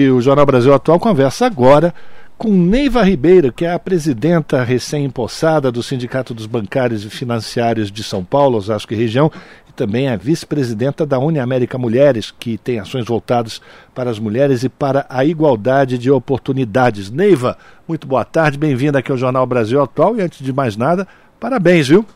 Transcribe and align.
E 0.00 0.08
o 0.10 0.20
Jornal 0.20 0.46
Brasil 0.46 0.72
Atual 0.72 1.00
conversa 1.00 1.44
agora 1.44 1.92
com 2.38 2.50
Neiva 2.50 3.02
Ribeiro, 3.02 3.52
que 3.52 3.64
é 3.64 3.72
a 3.72 3.80
presidenta 3.80 4.62
recém-impossada 4.62 5.72
do 5.72 5.82
Sindicato 5.82 6.32
dos 6.32 6.46
Bancários 6.46 7.04
e 7.04 7.10
Financiários 7.10 7.90
de 7.90 8.04
São 8.04 8.24
Paulo, 8.24 8.58
Osasco 8.58 8.92
e 8.92 8.96
região, 8.96 9.28
e 9.68 9.72
também 9.72 10.06
é 10.06 10.16
vice-presidenta 10.16 11.04
da 11.04 11.18
Uniamérica 11.18 11.76
Mulheres, 11.76 12.30
que 12.30 12.56
tem 12.56 12.78
ações 12.78 13.06
voltadas 13.06 13.60
para 13.92 14.08
as 14.08 14.20
mulheres 14.20 14.62
e 14.62 14.68
para 14.68 15.04
a 15.08 15.24
igualdade 15.24 15.98
de 15.98 16.12
oportunidades. 16.12 17.10
Neiva, 17.10 17.58
muito 17.88 18.06
boa 18.06 18.24
tarde, 18.24 18.56
bem-vinda 18.56 19.00
aqui 19.00 19.10
ao 19.10 19.18
Jornal 19.18 19.46
Brasil 19.46 19.82
Atual 19.82 20.14
e 20.14 20.22
antes 20.22 20.38
de 20.38 20.52
mais 20.52 20.76
nada, 20.76 21.08
parabéns, 21.40 21.88
viu? 21.88 22.06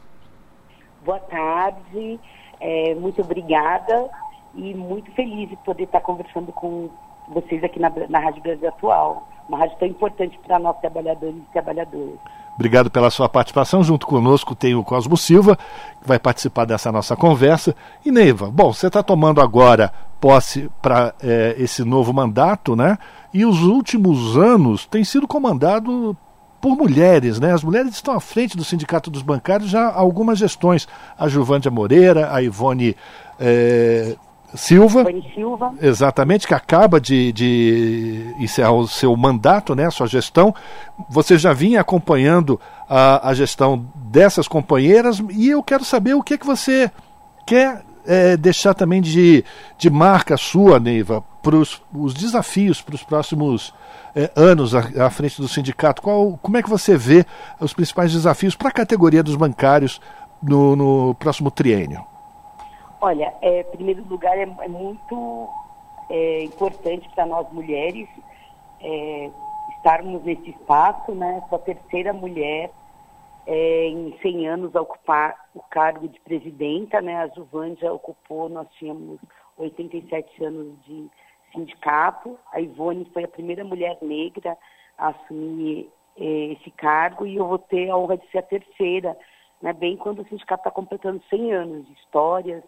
Boa 1.05 1.19
tarde, 1.19 2.21
é, 2.61 2.95
muito 2.95 3.21
obrigada 3.23 4.09
e 4.55 4.73
muito 4.73 5.11
feliz 5.17 5.51
de 5.51 5.57
poder 5.64 5.83
estar 5.83 6.01
conversando 6.01 6.53
com 6.53 6.89
vocês 7.29 7.62
aqui 7.62 7.79
na, 7.79 7.93
na 8.09 8.18
Rádio 8.18 8.43
Brasil 8.43 8.68
Atual. 8.68 9.29
Uma 9.48 9.59
rádio 9.59 9.77
tão 9.79 9.89
importante 9.89 10.39
para 10.46 10.58
nós 10.58 10.79
trabalhadores 10.79 11.36
e 11.36 11.53
trabalhadoras. 11.53 12.18
Obrigado 12.54 12.90
pela 12.90 13.11
sua 13.11 13.29
participação. 13.29 13.82
Junto 13.82 14.07
conosco 14.07 14.54
tem 14.54 14.75
o 14.75 14.85
Cosmo 14.85 15.17
Silva, 15.17 15.57
que 15.57 16.07
vai 16.07 16.18
participar 16.18 16.64
dessa 16.64 16.93
nossa 16.93 17.16
conversa. 17.16 17.75
E 18.04 18.11
Neiva, 18.11 18.50
bom, 18.50 18.72
você 18.72 18.86
está 18.86 19.03
tomando 19.03 19.40
agora 19.40 19.93
posse 20.21 20.71
para 20.80 21.14
é, 21.21 21.57
esse 21.58 21.82
novo 21.82 22.13
mandato, 22.13 22.77
né? 22.77 22.96
E 23.35 23.44
os 23.44 23.63
últimos 23.63 24.36
anos 24.36 24.86
tem 24.86 25.02
sido 25.02 25.27
comandado 25.27 26.16
por 26.61 26.77
mulheres, 26.77 27.41
né? 27.41 27.52
As 27.52 27.64
mulheres 27.64 27.93
estão 27.93 28.14
à 28.14 28.21
frente 28.21 28.57
do 28.57 28.63
Sindicato 28.63 29.11
dos 29.11 29.22
Bancários 29.22 29.68
já 29.68 29.89
há 29.89 29.99
algumas 29.99 30.39
gestões. 30.39 30.86
A 31.18 31.27
Juvândia 31.27 31.72
Moreira, 31.72 32.33
a 32.33 32.41
Ivone 32.41 32.94
é, 33.41 34.14
Silva, 34.55 35.05
Silva. 35.34 35.75
Exatamente, 35.81 36.47
que 36.47 36.55
acaba 36.55 37.01
de, 37.01 37.33
de 37.33 38.34
encerrar 38.39 38.73
o 38.73 38.87
seu 38.87 39.17
mandato, 39.17 39.75
né, 39.75 39.87
a 39.87 39.91
sua 39.91 40.06
gestão. 40.06 40.55
Você 41.09 41.39
já 41.39 41.53
vinha 41.53 41.81
acompanhando 41.81 42.61
a, 42.89 43.31
a 43.31 43.34
gestão 43.34 43.86
dessas 43.94 44.47
companheiras 44.47 45.22
e 45.31 45.48
eu 45.48 45.62
quero 45.62 45.84
saber 45.84 46.14
o 46.14 46.22
que 46.22 46.34
é 46.34 46.39
que 46.39 46.47
você 46.47 46.91
quer 47.47 47.83
é, 48.06 48.36
deixar 48.36 48.75
também 48.75 49.00
de, 49.00 49.44
de 49.78 49.89
marca 49.89 50.36
sua, 50.36 50.78
Neiva, 50.78 51.25
para 51.42 51.56
os 51.56 52.14
desafios 52.14 52.81
para 52.81 52.94
os 52.94 53.03
próximos 53.03 53.75
é, 54.14 54.31
anos 54.37 54.75
à, 54.75 55.06
à, 55.06 55.11
frente 55.11 55.41
do 55.41 55.48
sindicato. 55.48 56.03
Qual, 56.03 56.39
como 56.42 56.56
é 56.56 56.62
que 56.62 56.70
você 56.70 56.97
vê 56.97 57.25
os 57.61 57.72
principais 57.72 58.12
desafios 58.12 58.55
para 58.55 58.69
a 58.69 58.72
categoria 58.72 59.22
dos 59.22 59.37
bancários 59.37 60.00
no, 60.42 60.77
no 60.77 61.14
próximo 61.14 61.50
triênio? 61.50 62.11
Olha, 63.05 63.34
é, 63.42 63.62
em 63.62 63.64
primeiro 63.64 64.05
lugar, 64.05 64.39
é, 64.39 64.42
é 64.42 64.69
muito 64.69 65.48
é, 66.08 66.45
importante 66.45 67.09
para 67.17 67.27
nós 67.27 67.53
mulheres 67.53 68.09
é, 68.81 69.28
estarmos 69.77 70.22
nesse 70.22 70.50
espaço, 70.50 71.12
né? 71.12 71.42
Sou 71.48 71.56
a 71.56 71.62
terceira 71.62 72.12
mulher 72.12 72.70
é, 73.44 73.86
em 73.89 74.17
100 74.22 74.48
anos 74.48 74.77
a 74.77 74.83
ocupar 74.83 75.34
o 75.53 75.61
cargo 75.62 76.06
de 76.06 76.20
presidenta, 76.20 77.03
né? 77.03 77.17
A 77.17 77.27
Juvândia 77.27 77.92
ocupou, 77.92 78.48
nós 78.48 78.69
tínhamos 78.78 79.19
87 79.56 80.44
anos 80.44 80.81
de 80.84 81.11
sindicato. 81.53 82.39
A 82.53 82.61
Ivone 82.61 83.11
foi 83.12 83.25
a 83.25 83.28
primeira 83.28 83.64
mulher 83.64 83.98
negra 84.00 84.56
a 84.97 85.09
assumir 85.09 85.91
é, 86.16 86.53
esse 86.53 86.70
cargo 86.70 87.27
e 87.27 87.34
eu 87.34 87.48
vou 87.48 87.59
ter 87.59 87.91
a 87.91 87.97
honra 87.97 88.16
de 88.16 88.31
ser 88.31 88.39
a 88.39 88.42
terceira, 88.42 89.19
né? 89.61 89.72
Bem 89.72 89.97
quando 89.97 90.20
o 90.20 90.28
sindicato 90.28 90.61
está 90.61 90.70
completando 90.70 91.20
100 91.28 91.53
anos 91.53 91.84
de 91.84 91.92
histórias, 91.94 92.62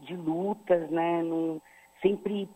de 0.00 0.16
lutas, 0.16 0.90
né? 0.90 1.22
Num, 1.22 1.60
sempre 2.02 2.48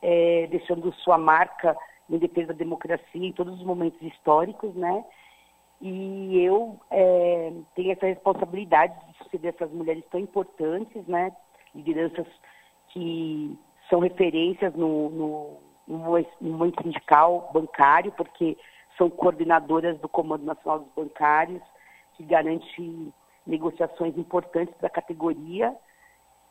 é, 0.00 0.46
deixando 0.48 0.92
sua 0.94 1.18
marca 1.18 1.76
em 2.10 2.18
defesa 2.18 2.48
da 2.48 2.58
democracia 2.58 3.26
em 3.26 3.32
todos 3.32 3.54
os 3.54 3.64
momentos 3.64 4.00
históricos, 4.02 4.74
né? 4.74 5.04
E 5.80 6.38
eu 6.40 6.78
é, 6.90 7.52
tenho 7.74 7.92
essa 7.92 8.06
responsabilidade 8.06 8.94
de 9.06 9.18
suceder 9.18 9.54
essas 9.54 9.72
mulheres 9.72 10.04
tão 10.10 10.20
importantes, 10.20 11.04
né? 11.06 11.32
Lideranças 11.74 12.26
que 12.88 13.58
são 13.88 14.00
referências 14.00 14.74
no, 14.74 15.10
no, 15.10 15.58
no, 15.88 15.98
movimento 15.98 16.82
sindical 16.82 17.50
bancário, 17.52 18.12
porque 18.12 18.56
são 18.96 19.08
coordenadoras 19.10 19.98
do 19.98 20.08
Comando 20.08 20.44
Nacional 20.44 20.80
dos 20.80 20.92
Bancários, 20.94 21.62
que 22.14 22.22
garante 22.22 23.12
negociações 23.46 24.16
importantes 24.16 24.74
para 24.76 24.86
a 24.86 24.90
categoria 24.90 25.74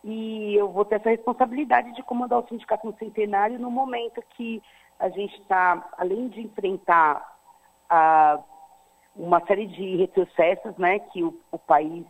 e 0.03 0.55
eu 0.55 0.69
vou 0.69 0.83
ter 0.83 0.95
essa 0.95 1.09
responsabilidade 1.09 1.93
de 1.93 2.03
comandar 2.03 2.39
o 2.39 2.47
sindicato 2.47 2.87
no 2.87 2.97
centenário 2.97 3.59
no 3.59 3.69
momento 3.69 4.21
que 4.35 4.61
a 4.99 5.09
gente 5.09 5.39
está, 5.41 5.89
além 5.97 6.27
de 6.29 6.41
enfrentar 6.41 7.29
uma 9.15 9.45
série 9.45 9.67
de 9.67 9.97
retrocessos 9.97 10.77
né, 10.77 10.99
que 10.99 11.23
o, 11.23 11.37
o, 11.51 11.59
país 11.59 12.05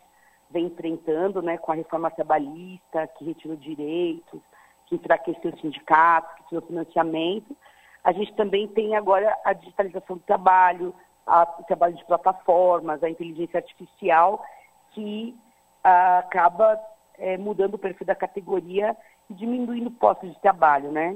vem 0.50 0.66
enfrentando 0.66 1.41
né, 1.41 1.57
com 1.57 1.72
a 1.72 1.75
reforma 1.75 2.12
trabalhista, 2.12 3.07
que 3.18 3.25
retirou 3.25 3.57
direitos, 3.57 4.40
que 4.85 4.96
enfraqueceu 4.96 5.52
o 5.52 5.59
sindicato, 5.59 6.35
que 6.35 6.50
tirou 6.50 6.62
financiamento, 6.68 7.56
a 8.03 8.12
gente 8.12 8.34
também 8.35 8.68
tem 8.68 8.96
agora 8.96 9.35
a 9.44 9.53
digitalização 9.53 10.18
do 10.18 10.23
trabalho, 10.23 10.94
a, 11.25 11.44
o 11.59 11.63
trabalho 11.63 11.96
de 11.96 12.06
plataformas, 12.06 13.03
a 13.03 13.09
inteligência 13.09 13.58
artificial, 13.58 14.44
que 14.91 15.35
a, 15.84 16.19
acaba 16.19 16.79
é, 17.22 17.38
mudando 17.38 17.76
o 17.76 17.78
perfil 17.78 18.08
da 18.08 18.16
categoria 18.16 18.98
e 19.30 19.34
diminuindo 19.34 19.92
postos 19.92 20.34
de 20.34 20.42
trabalho, 20.42 20.92
né? 20.92 21.16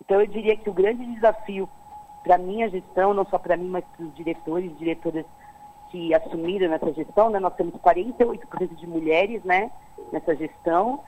Então 0.00 0.20
eu 0.20 0.26
diria 0.26 0.56
que 0.56 0.70
o 0.70 0.72
grande 0.72 1.04
desafio 1.14 1.68
para 2.22 2.36
a 2.36 2.38
minha 2.38 2.68
gestão, 2.70 3.12
não 3.12 3.26
só 3.26 3.38
para 3.38 3.56
mim, 3.56 3.68
mas 3.68 3.84
para 3.84 4.06
os 4.06 4.14
diretores 4.14 4.70
e 4.70 4.74
diretoras 4.74 5.26
que 5.90 6.14
assumiram 6.14 6.68
nessa 6.68 6.92
gestão, 6.92 7.30
né? 7.30 7.40
Nós 7.40 7.54
temos 7.56 7.74
48% 7.74 8.76
de 8.76 8.86
mulheres, 8.86 9.42
né? 9.42 9.72
Nessa 10.12 10.36
gestão, 10.36 11.02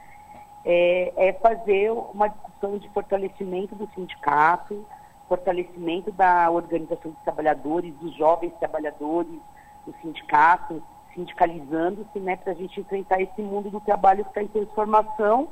é, 0.65 1.29
é 1.29 1.33
fazer 1.35 1.93
uma 1.93 2.29
discussão 2.29 2.79
de 2.79 2.89
fortalecimento 2.91 3.77
do 3.77 3.89
sindicato, 3.95 4.85
fortalecimento 5.29 6.11
da 6.11 6.51
organização 6.51 7.13
dos 7.13 7.23
trabalhadores, 7.23 7.95
dos 7.95 8.13
jovens 8.17 8.53
trabalhadores, 8.59 9.41
do 9.87 9.95
sindicato, 10.03 10.83
sindicalizando-se, 11.15 12.19
né, 12.21 12.37
para 12.37 12.53
a 12.53 12.55
gente 12.55 12.81
enfrentar 12.81 13.21
esse 13.21 13.43
mundo 13.43 13.71
do 13.71 13.81
trabalho 13.81 14.25
que 14.25 14.31
está 14.31 14.43
em 14.43 14.49
transformação 14.49 15.49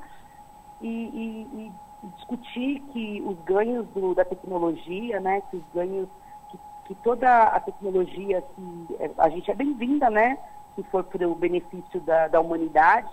e, 0.80 0.88
e, 0.88 1.42
e, 1.54 1.72
discutir 2.16 2.80
que 2.92 3.22
os 3.26 3.38
ganhos 3.44 3.86
do, 3.88 4.14
da 4.14 4.24
tecnologia, 4.24 5.20
né, 5.20 5.42
que 5.50 5.58
os 5.58 5.62
ganhos, 5.74 6.08
que, 6.50 6.58
que 6.86 6.94
toda 7.02 7.44
a 7.44 7.60
tecnologia, 7.60 8.42
que 8.42 8.96
é, 8.98 9.10
a 9.18 9.28
gente 9.28 9.50
é 9.50 9.54
bem-vinda, 9.54 10.08
né, 10.08 10.38
se 10.74 10.82
for 10.84 11.04
para 11.04 11.28
o 11.28 11.34
benefício 11.34 12.00
da, 12.00 12.28
da 12.28 12.40
humanidade, 12.40 13.10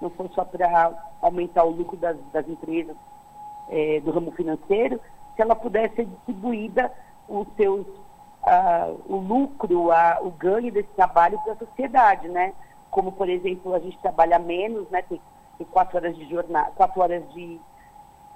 não 0.00 0.08
for 0.10 0.30
só 0.30 0.44
para 0.44 0.92
aumentar 1.20 1.64
o 1.64 1.70
lucro 1.70 1.96
das, 1.96 2.16
das 2.32 2.48
empresas 2.48 2.96
é, 3.68 4.00
do 4.00 4.10
ramo 4.10 4.30
financeiro, 4.32 4.98
se 5.36 5.42
ela 5.42 5.54
puder 5.54 5.90
ser 5.94 6.06
distribuída 6.06 6.90
os 7.28 7.46
seus 7.56 7.86
o 9.06 9.16
lucro, 9.16 9.88
uh, 9.88 10.26
o 10.26 10.30
ganho 10.30 10.72
desse 10.72 10.88
trabalho 10.90 11.38
para 11.40 11.52
a 11.52 11.56
sociedade, 11.56 12.28
né? 12.28 12.52
Como, 12.90 13.12
por 13.12 13.28
exemplo, 13.28 13.74
a 13.74 13.78
gente 13.78 13.98
trabalha 13.98 14.38
menos, 14.38 14.88
né? 14.90 15.02
Tem, 15.02 15.20
tem 15.58 15.66
quatro 15.68 15.96
horas 15.96 16.16
de 16.16 16.28
jornada, 16.28 16.70
quatro 16.72 17.00
horas 17.00 17.22
de, 17.32 17.60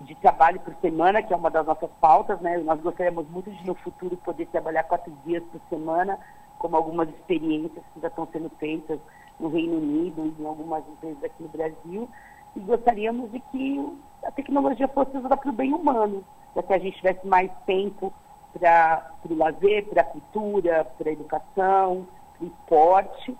de 0.02 0.14
trabalho 0.16 0.60
por 0.60 0.74
semana, 0.76 1.22
que 1.22 1.32
é 1.32 1.36
uma 1.36 1.50
das 1.50 1.66
nossas 1.66 1.90
pautas, 2.00 2.40
né? 2.40 2.58
Nós 2.58 2.80
gostaríamos 2.80 3.28
muito 3.28 3.50
de, 3.50 3.66
no 3.66 3.74
futuro, 3.74 4.16
poder 4.18 4.46
trabalhar 4.46 4.84
quatro 4.84 5.12
dias 5.24 5.42
por 5.50 5.60
semana, 5.68 6.18
como 6.58 6.76
algumas 6.76 7.08
experiências 7.08 7.84
que 7.92 8.00
já 8.00 8.08
estão 8.08 8.28
sendo 8.32 8.50
feitas 8.58 9.00
no 9.40 9.48
Reino 9.48 9.78
Unido 9.78 10.26
e 10.38 10.42
em 10.42 10.46
algumas 10.46 10.86
empresas 10.88 11.24
aqui 11.24 11.42
no 11.42 11.48
Brasil. 11.48 12.08
E 12.54 12.60
gostaríamos 12.60 13.32
de 13.32 13.40
que 13.40 13.98
a 14.22 14.30
tecnologia 14.30 14.86
fosse 14.86 15.16
usada 15.16 15.36
para 15.36 15.50
o 15.50 15.52
bem 15.52 15.72
humano, 15.72 16.24
para 16.52 16.62
que 16.62 16.72
a 16.72 16.78
gente 16.78 16.96
tivesse 16.96 17.26
mais 17.26 17.50
tempo 17.66 18.12
para 18.58 19.10
o 19.28 19.34
lazer, 19.34 19.86
para 19.86 20.02
a 20.02 20.04
cultura, 20.04 20.84
para 20.84 21.10
a 21.10 21.12
educação, 21.12 22.06
para 22.36 22.44
o 22.44 22.48
esporte, 22.48 23.36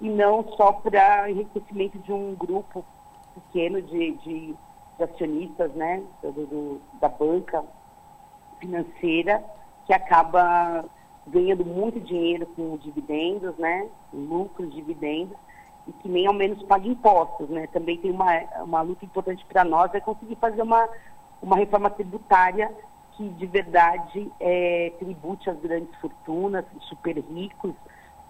e 0.00 0.08
não 0.08 0.44
só 0.56 0.72
para 0.72 1.30
enriquecimento 1.30 1.98
de 1.98 2.12
um 2.12 2.34
grupo 2.34 2.84
pequeno 3.34 3.82
de, 3.82 4.12
de, 4.12 4.56
de 4.98 5.02
acionistas 5.02 5.72
né, 5.72 6.02
do, 6.22 6.32
do, 6.32 6.80
da 7.00 7.08
banca 7.08 7.64
financeira, 8.60 9.44
que 9.86 9.92
acaba 9.92 10.84
ganhando 11.26 11.64
muito 11.64 12.00
dinheiro 12.00 12.46
com 12.54 12.76
dividendos, 12.76 13.56
né, 13.56 13.88
lucros, 14.12 14.72
dividendos, 14.72 15.36
e 15.86 15.92
que 15.92 16.08
nem 16.08 16.26
ao 16.26 16.32
menos 16.32 16.62
paga 16.62 16.86
impostos. 16.86 17.48
Né? 17.48 17.66
Também 17.68 17.98
tem 17.98 18.10
uma, 18.10 18.40
uma 18.62 18.82
luta 18.82 19.04
importante 19.04 19.44
para 19.46 19.64
nós, 19.64 19.92
é 19.94 20.00
conseguir 20.00 20.36
fazer 20.36 20.62
uma, 20.62 20.88
uma 21.42 21.56
reforma 21.56 21.90
tributária 21.90 22.70
que 23.16 23.28
de 23.28 23.46
verdade 23.46 24.30
é, 24.40 24.92
tribute 24.98 25.48
as 25.48 25.58
grandes 25.60 25.94
fortunas, 26.00 26.64
os 26.76 26.84
super 26.86 27.16
ricos, 27.16 27.74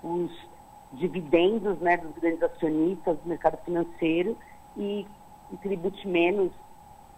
os 0.02 0.31
dividendos 0.92 1.78
né, 1.81 1.96
dos 1.96 2.12
grandes 2.14 2.42
acionistas 2.42 3.19
do 3.19 3.28
mercado 3.28 3.58
financeiro 3.64 4.36
e, 4.76 5.06
e 5.50 5.56
tribute 5.58 6.06
menos 6.06 6.52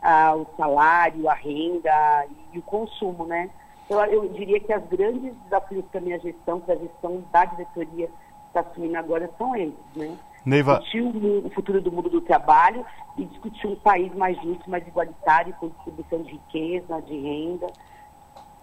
a, 0.01 0.35
o 0.35 0.47
salário, 0.57 1.29
a 1.29 1.35
renda 1.35 2.27
e 2.53 2.59
o 2.59 2.63
consumo, 2.63 3.27
né? 3.27 3.51
Então, 3.85 4.05
eu 4.07 4.29
diria 4.31 4.59
que 4.59 4.73
as 4.73 4.85
grandes 4.89 5.35
desafios 5.45 5.85
para 5.87 6.01
a 6.01 6.03
minha 6.03 6.19
gestão, 6.19 6.61
para 6.61 6.75
a 6.75 6.79
gestão 6.79 7.25
da 7.31 7.45
diretoria 7.45 8.09
que 8.09 8.13
está 8.49 8.61
assumindo 8.61 8.97
agora, 8.97 9.31
são 9.39 9.55
esses, 9.55 9.75
né? 9.95 10.17
Neiva... 10.47 10.79
Discutir 10.79 11.03
o, 11.03 11.51
futuro 11.51 11.83
do 11.83 11.91
mundo 11.91 12.09
do 12.09 12.21
trabalho 12.21 12.87
e 13.19 13.25
discutir 13.25 13.67
um 13.67 13.75
país 13.75 14.15
mais 14.15 14.41
justo, 14.41 14.71
mais 14.71 14.87
igualitário, 14.87 15.53
com 15.59 15.69
distribuição 15.69 16.23
de 16.23 16.31
riqueza, 16.31 17.03
de 17.03 17.19
renda. 17.19 17.67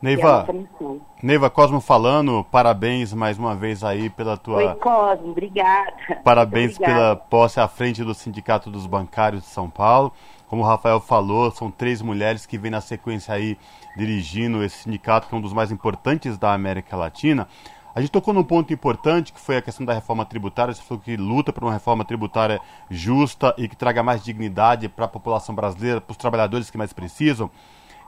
Neiva, 0.02 0.46
é 0.50 1.26
Neiva 1.26 1.50
Cosmo 1.50 1.80
falando, 1.80 2.46
parabéns 2.52 3.14
mais 3.14 3.38
uma 3.38 3.56
vez 3.56 3.84
aí 3.84 4.10
pela 4.10 4.38
tua. 4.38 4.58
Oi, 4.58 4.76
Cosmo, 4.76 5.32
obrigada. 5.32 5.94
Parabéns 6.24 6.76
obrigada. 6.76 6.94
pela 6.94 7.16
posse 7.16 7.60
à 7.60 7.68
frente 7.68 8.04
do 8.04 8.14
Sindicato 8.14 8.70
dos 8.70 8.86
Bancários 8.86 9.44
de 9.44 9.50
São 9.50 9.70
Paulo. 9.70 10.14
Como 10.48 10.62
o 10.62 10.66
Rafael 10.66 11.00
falou, 11.00 11.52
são 11.52 11.72
três 11.72 12.02
mulheres 12.02 12.46
que 12.46 12.58
vêm 12.58 12.72
na 12.72 12.82
sequência 12.82 13.34
aí 13.34 13.58
dirigindo 13.98 14.64
esse 14.64 14.84
sindicato, 14.84 15.28
que 15.28 15.36
é 15.36 15.38
um 15.38 15.42
dos 15.42 15.54
mais 15.54 15.72
importantes 15.72 16.38
da 16.38 16.54
América 16.54 16.96
Latina. 16.96 17.48
A 17.96 18.02
gente 18.02 18.10
tocou 18.10 18.34
num 18.34 18.44
ponto 18.44 18.74
importante, 18.74 19.32
que 19.32 19.40
foi 19.40 19.58
a 19.58 19.62
questão 19.62 19.86
da 19.86 19.94
reforma 19.94 20.26
tributária. 20.26 20.74
Você 20.74 20.82
falou 20.82 21.04
que 21.04 21.16
luta 21.16 21.54
por 21.54 21.64
uma 21.64 21.74
reforma 21.74 22.04
tributária 22.04 22.60
justa 22.90 23.54
e 23.56 23.68
que 23.68 23.76
traga 23.76 24.02
mais 24.02 24.24
dignidade 24.24 24.90
para 24.90 25.06
a 25.06 25.08
população 25.08 25.54
brasileira, 25.54 26.02
para 26.02 26.12
os 26.12 26.18
trabalhadores 26.18 26.72
que 26.72 26.78
mais 26.78 26.92
precisam. 26.92 27.52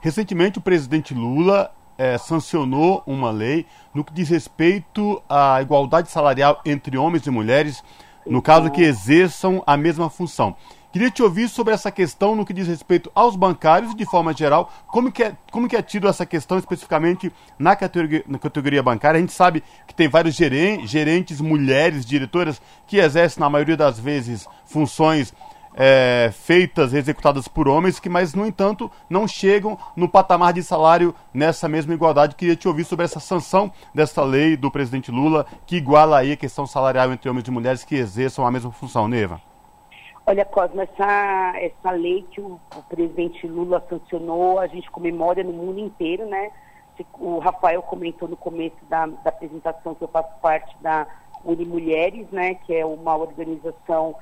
Recentemente, 0.00 0.58
o 0.58 0.60
presidente 0.60 1.14
Lula 1.14 1.72
é, 1.96 2.18
sancionou 2.18 3.02
uma 3.06 3.30
lei 3.30 3.64
no 3.94 4.04
que 4.04 4.12
diz 4.12 4.28
respeito 4.28 5.22
à 5.28 5.62
igualdade 5.62 6.10
salarial 6.10 6.60
entre 6.66 6.98
homens 6.98 7.24
e 7.24 7.30
mulheres, 7.30 7.82
no 8.26 8.42
caso 8.42 8.70
que 8.72 8.82
exerçam 8.82 9.62
a 9.64 9.76
mesma 9.76 10.10
função. 10.10 10.56
Queria 10.96 11.10
te 11.10 11.22
ouvir 11.22 11.46
sobre 11.50 11.74
essa 11.74 11.90
questão 11.90 12.34
no 12.34 12.42
que 12.42 12.54
diz 12.54 12.66
respeito 12.66 13.12
aos 13.14 13.36
bancários 13.36 13.94
de 13.94 14.06
forma 14.06 14.32
geral. 14.32 14.72
Como 14.86 15.12
que 15.12 15.24
é, 15.24 15.36
como 15.52 15.68
que 15.68 15.76
é 15.76 15.82
tido 15.82 16.08
essa 16.08 16.24
questão 16.24 16.56
especificamente 16.56 17.30
na 17.58 17.76
categoria, 17.76 18.24
na 18.26 18.38
categoria 18.38 18.82
bancária? 18.82 19.18
A 19.18 19.20
gente 19.20 19.34
sabe 19.34 19.62
que 19.86 19.94
tem 19.94 20.08
vários 20.08 20.34
gerentes, 20.34 20.88
gerentes 20.88 21.38
mulheres, 21.38 22.06
diretoras, 22.06 22.62
que 22.86 22.96
exercem, 22.96 23.42
na 23.42 23.50
maioria 23.50 23.76
das 23.76 24.00
vezes, 24.00 24.48
funções 24.64 25.34
é, 25.74 26.32
feitas, 26.32 26.94
executadas 26.94 27.46
por 27.46 27.68
homens, 27.68 28.00
que, 28.00 28.08
mas, 28.08 28.32
no 28.32 28.46
entanto, 28.46 28.90
não 29.10 29.28
chegam 29.28 29.76
no 29.94 30.08
patamar 30.08 30.54
de 30.54 30.62
salário 30.62 31.14
nessa 31.34 31.68
mesma 31.68 31.92
igualdade. 31.92 32.36
Queria 32.36 32.56
te 32.56 32.68
ouvir 32.68 32.84
sobre 32.84 33.04
essa 33.04 33.20
sanção 33.20 33.70
dessa 33.94 34.24
lei 34.24 34.56
do 34.56 34.70
presidente 34.70 35.10
Lula, 35.10 35.44
que 35.66 35.76
iguala 35.76 36.16
aí 36.16 36.32
a 36.32 36.36
questão 36.38 36.66
salarial 36.66 37.12
entre 37.12 37.28
homens 37.28 37.46
e 37.46 37.50
mulheres 37.50 37.84
que 37.84 37.96
exerçam 37.96 38.46
a 38.46 38.50
mesma 38.50 38.72
função. 38.72 39.06
Neva. 39.06 39.45
Olha, 40.28 40.44
Cosmo, 40.44 40.80
essa, 40.80 41.54
essa 41.56 41.90
lei 41.92 42.22
que 42.32 42.40
o, 42.40 42.60
o, 42.76 42.82
presidente 42.88 43.46
Lula 43.46 43.80
sancionou, 43.88 44.58
a 44.58 44.66
gente 44.66 44.90
comemora 44.90 45.44
no 45.44 45.52
mundo 45.52 45.78
inteiro, 45.78 46.26
né? 46.26 46.50
O 47.20 47.38
Rafael 47.38 47.80
comentou 47.82 48.28
no 48.28 48.36
começo 48.36 48.76
da, 48.88 49.06
da 49.06 49.30
apresentação 49.30 49.94
que 49.94 50.02
eu 50.02 50.08
faço 50.08 50.34
parte 50.40 50.76
da 50.80 51.06
Unimulheres, 51.44 52.28
né? 52.32 52.54
Que 52.54 52.74
é 52.74 52.84
uma 52.84 53.16
organização 53.16 54.16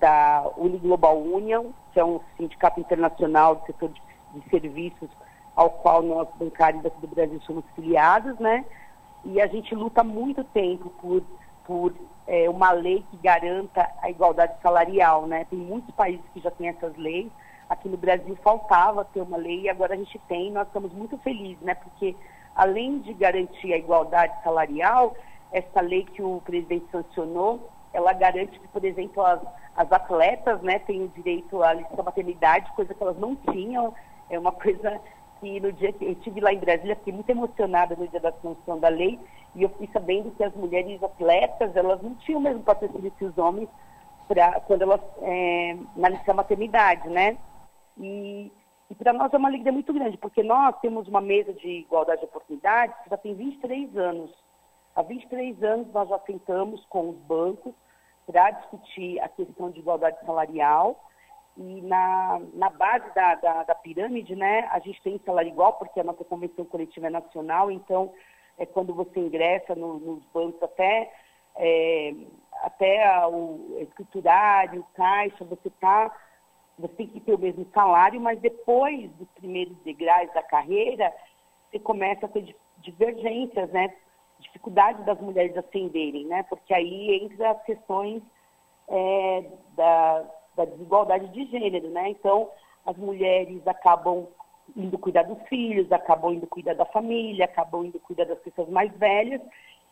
da 0.00 0.44
Uniglobal 0.56 1.22
Union, 1.22 1.66
que 1.92 2.00
é 2.00 2.04
um 2.04 2.20
sindicato 2.36 2.80
internacional 2.80 3.54
do 3.54 3.66
setor 3.66 3.90
de, 3.90 4.02
de 4.34 4.50
serviços 4.50 5.08
ao 5.54 5.70
qual 5.70 6.02
nós, 6.02 6.26
bancários 6.36 6.84
aqui 6.84 7.00
do 7.00 7.06
Brasil, 7.06 7.40
somos 7.42 7.64
filiados, 7.76 8.36
né? 8.40 8.64
E 9.24 9.40
a 9.40 9.46
gente 9.46 9.72
luta 9.72 10.02
muito 10.02 10.42
tempo 10.42 10.90
por 11.00 11.22
por 11.64 11.94
é, 12.26 12.48
uma 12.48 12.72
lei 12.72 13.04
que 13.10 13.16
garanta 13.18 13.88
a 14.02 14.10
igualdade 14.10 14.54
salarial, 14.62 15.26
né? 15.26 15.46
Tem 15.50 15.58
muitos 15.58 15.94
países 15.94 16.24
que 16.32 16.40
já 16.40 16.50
têm 16.50 16.68
essas 16.68 16.96
leis. 16.96 17.30
Aqui 17.68 17.88
no 17.88 17.96
Brasil 17.96 18.36
faltava 18.42 19.04
ter 19.06 19.20
uma 19.20 19.36
lei 19.36 19.62
e 19.62 19.68
agora 19.68 19.94
a 19.94 19.96
gente 19.96 20.18
tem. 20.28 20.50
Nós 20.50 20.66
estamos 20.66 20.92
muito 20.92 21.18
felizes, 21.18 21.60
né? 21.62 21.74
Porque 21.74 22.16
além 22.54 23.00
de 23.00 23.12
garantir 23.14 23.72
a 23.72 23.78
igualdade 23.78 24.32
salarial, 24.42 25.14
essa 25.52 25.80
lei 25.80 26.04
que 26.04 26.22
o 26.22 26.40
presidente 26.44 26.86
sancionou, 26.90 27.70
ela 27.92 28.12
garante 28.12 28.58
que, 28.58 28.68
por 28.68 28.84
exemplo, 28.84 29.24
as, 29.24 29.40
as 29.76 29.90
atletas, 29.92 30.60
né, 30.62 30.80
têm 30.80 31.04
o 31.04 31.08
direito 31.08 31.62
à 31.62 31.72
licença 31.72 32.02
maternidade, 32.02 32.72
coisa 32.72 32.92
que 32.92 33.02
elas 33.02 33.18
não 33.18 33.36
tinham. 33.36 33.94
É 34.28 34.38
uma 34.38 34.52
coisa 34.52 35.00
que 35.44 35.60
no 35.60 35.72
dia 35.72 35.92
que 35.92 36.04
eu 36.04 36.12
estive 36.12 36.40
lá 36.40 36.52
em 36.52 36.58
Brasília, 36.58 36.96
fiquei 36.96 37.12
muito 37.12 37.28
emocionada 37.28 37.94
no 37.94 38.08
dia 38.08 38.18
da 38.18 38.32
sanção 38.32 38.78
da 38.80 38.88
lei, 38.88 39.20
e 39.54 39.62
eu 39.62 39.68
fui 39.68 39.88
sabendo 39.92 40.30
que 40.30 40.42
as 40.42 40.54
mulheres 40.54 41.02
atletas, 41.02 41.76
elas 41.76 42.00
não 42.02 42.14
tinham 42.14 42.40
o 42.40 42.42
mesmo 42.42 42.62
patrocínio 42.62 43.10
que 43.10 43.26
os 43.26 43.36
homens 43.36 43.68
pra, 44.26 44.58
quando 44.60 44.82
elas, 44.82 45.00
é, 45.20 45.76
na 45.94 46.08
licença 46.08 46.32
maternidade, 46.32 47.08
né? 47.10 47.36
E, 47.98 48.50
e 48.88 48.94
para 48.94 49.12
nós 49.12 49.32
é 49.32 49.36
uma 49.36 49.48
alegria 49.48 49.70
muito 49.70 49.92
grande, 49.92 50.16
porque 50.16 50.42
nós 50.42 50.74
temos 50.80 51.06
uma 51.06 51.20
mesa 51.20 51.52
de 51.52 51.68
igualdade 51.68 52.20
de 52.20 52.26
oportunidades 52.26 52.96
que 53.04 53.10
já 53.10 53.16
tem 53.18 53.34
23 53.34 53.96
anos. 53.98 54.30
Há 54.96 55.02
23 55.02 55.62
anos 55.62 55.92
nós 55.92 56.08
já 56.08 56.18
tentamos 56.20 56.84
com 56.86 57.10
os 57.10 57.16
bancos 57.18 57.74
para 58.26 58.50
discutir 58.50 59.20
a 59.20 59.28
questão 59.28 59.70
de 59.70 59.80
igualdade 59.80 60.16
salarial, 60.24 60.98
e 61.56 61.82
na, 61.82 62.40
na 62.52 62.68
base 62.70 63.12
da, 63.14 63.36
da, 63.36 63.62
da, 63.62 63.74
pirâmide, 63.74 64.34
né, 64.34 64.68
a 64.72 64.80
gente 64.80 65.00
tem 65.02 65.20
salário 65.24 65.50
igual, 65.50 65.74
porque 65.74 66.00
a 66.00 66.04
nossa 66.04 66.24
convenção 66.24 66.64
coletiva 66.64 67.06
é 67.06 67.10
nacional, 67.10 67.70
então, 67.70 68.12
é 68.58 68.66
quando 68.66 68.92
você 68.92 69.20
ingressa 69.20 69.74
no, 69.74 69.98
nos 70.00 70.24
bancos 70.26 70.60
até, 70.62 71.12
é, 71.54 72.12
até 72.62 73.06
a, 73.06 73.28
o 73.28 73.78
escriturário, 73.80 74.84
caixa, 74.94 75.44
você 75.44 75.70
tá, 75.80 76.12
você 76.76 76.94
tem 76.94 77.06
que 77.06 77.20
ter 77.20 77.34
o 77.34 77.38
mesmo 77.38 77.66
salário, 77.72 78.20
mas 78.20 78.40
depois 78.40 79.10
dos 79.12 79.28
primeiros 79.36 79.76
degraus 79.84 80.32
da 80.34 80.42
carreira, 80.42 81.14
você 81.70 81.78
começa 81.78 82.26
a 82.26 82.28
ter 82.28 82.56
divergências, 82.78 83.70
né? 83.70 83.94
Dificuldade 84.40 85.04
das 85.04 85.20
mulheres 85.20 85.56
ascenderem, 85.56 86.26
né? 86.26 86.42
Porque 86.44 86.74
aí 86.74 87.22
entra 87.22 87.52
as 87.52 87.62
questões 87.62 88.22
é, 88.88 89.44
da 89.76 90.24
da 90.56 90.64
desigualdade 90.64 91.28
de 91.28 91.46
gênero, 91.46 91.88
né? 91.90 92.10
Então, 92.10 92.50
as 92.86 92.96
mulheres 92.96 93.66
acabam 93.66 94.26
indo 94.76 94.98
cuidar 94.98 95.24
dos 95.24 95.40
filhos, 95.48 95.90
acabam 95.92 96.34
indo 96.34 96.46
cuidar 96.46 96.74
da 96.74 96.84
família, 96.86 97.44
acabam 97.44 97.84
indo 97.84 98.00
cuidar 98.00 98.24
das 98.24 98.38
pessoas 98.40 98.68
mais 98.68 98.92
velhas. 98.96 99.40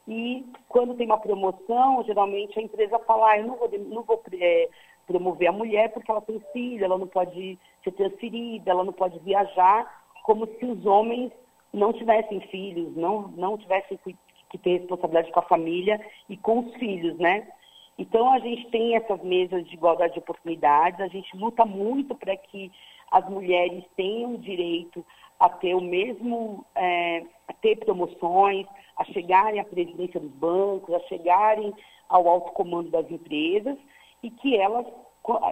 E 0.08 0.44
quando 0.68 0.94
tem 0.94 1.06
uma 1.06 1.18
promoção, 1.18 2.02
geralmente 2.04 2.58
a 2.58 2.62
empresa 2.62 2.98
fala, 3.00 3.32
ah, 3.32 3.38
eu 3.38 3.46
não 3.46 3.56
vou, 3.56 3.70
não 3.78 4.02
vou 4.02 4.22
é, 4.32 4.68
promover 5.06 5.48
a 5.48 5.52
mulher 5.52 5.92
porque 5.92 6.10
ela 6.10 6.20
tem 6.20 6.40
filho, 6.52 6.84
ela 6.84 6.98
não 6.98 7.06
pode 7.06 7.58
ser 7.84 7.92
transferida, 7.92 8.70
ela 8.70 8.84
não 8.84 8.92
pode 8.92 9.18
viajar, 9.20 10.02
como 10.24 10.46
se 10.46 10.64
os 10.64 10.84
homens 10.86 11.30
não 11.72 11.92
tivessem 11.92 12.40
filhos, 12.48 12.94
não, 12.96 13.28
não 13.28 13.56
tivessem 13.56 13.98
que 14.50 14.58
ter 14.58 14.80
responsabilidade 14.80 15.32
com 15.32 15.40
a 15.40 15.44
família 15.44 16.00
e 16.28 16.36
com 16.36 16.60
os 16.60 16.74
filhos, 16.74 17.16
né? 17.18 17.48
Então, 17.98 18.32
a 18.32 18.38
gente 18.38 18.68
tem 18.70 18.96
essas 18.96 19.22
mesas 19.22 19.66
de 19.66 19.74
igualdade 19.74 20.14
de 20.14 20.18
oportunidades, 20.18 21.00
a 21.00 21.08
gente 21.08 21.36
luta 21.36 21.64
muito 21.64 22.14
para 22.14 22.36
que 22.36 22.72
as 23.10 23.28
mulheres 23.28 23.84
tenham 23.96 24.36
direito 24.36 25.04
a 25.38 25.48
ter 25.48 25.74
o 25.74 25.80
mesmo, 25.80 26.64
é, 26.74 27.24
a 27.48 27.52
ter 27.52 27.76
promoções, 27.76 28.66
a 28.96 29.04
chegarem 29.04 29.60
à 29.60 29.64
presidência 29.64 30.18
dos 30.18 30.30
bancos, 30.30 30.94
a 30.94 31.00
chegarem 31.00 31.72
ao 32.08 32.28
alto 32.28 32.52
comando 32.52 32.90
das 32.90 33.10
empresas 33.10 33.76
e 34.22 34.30
que 34.30 34.56
elas, 34.56 34.86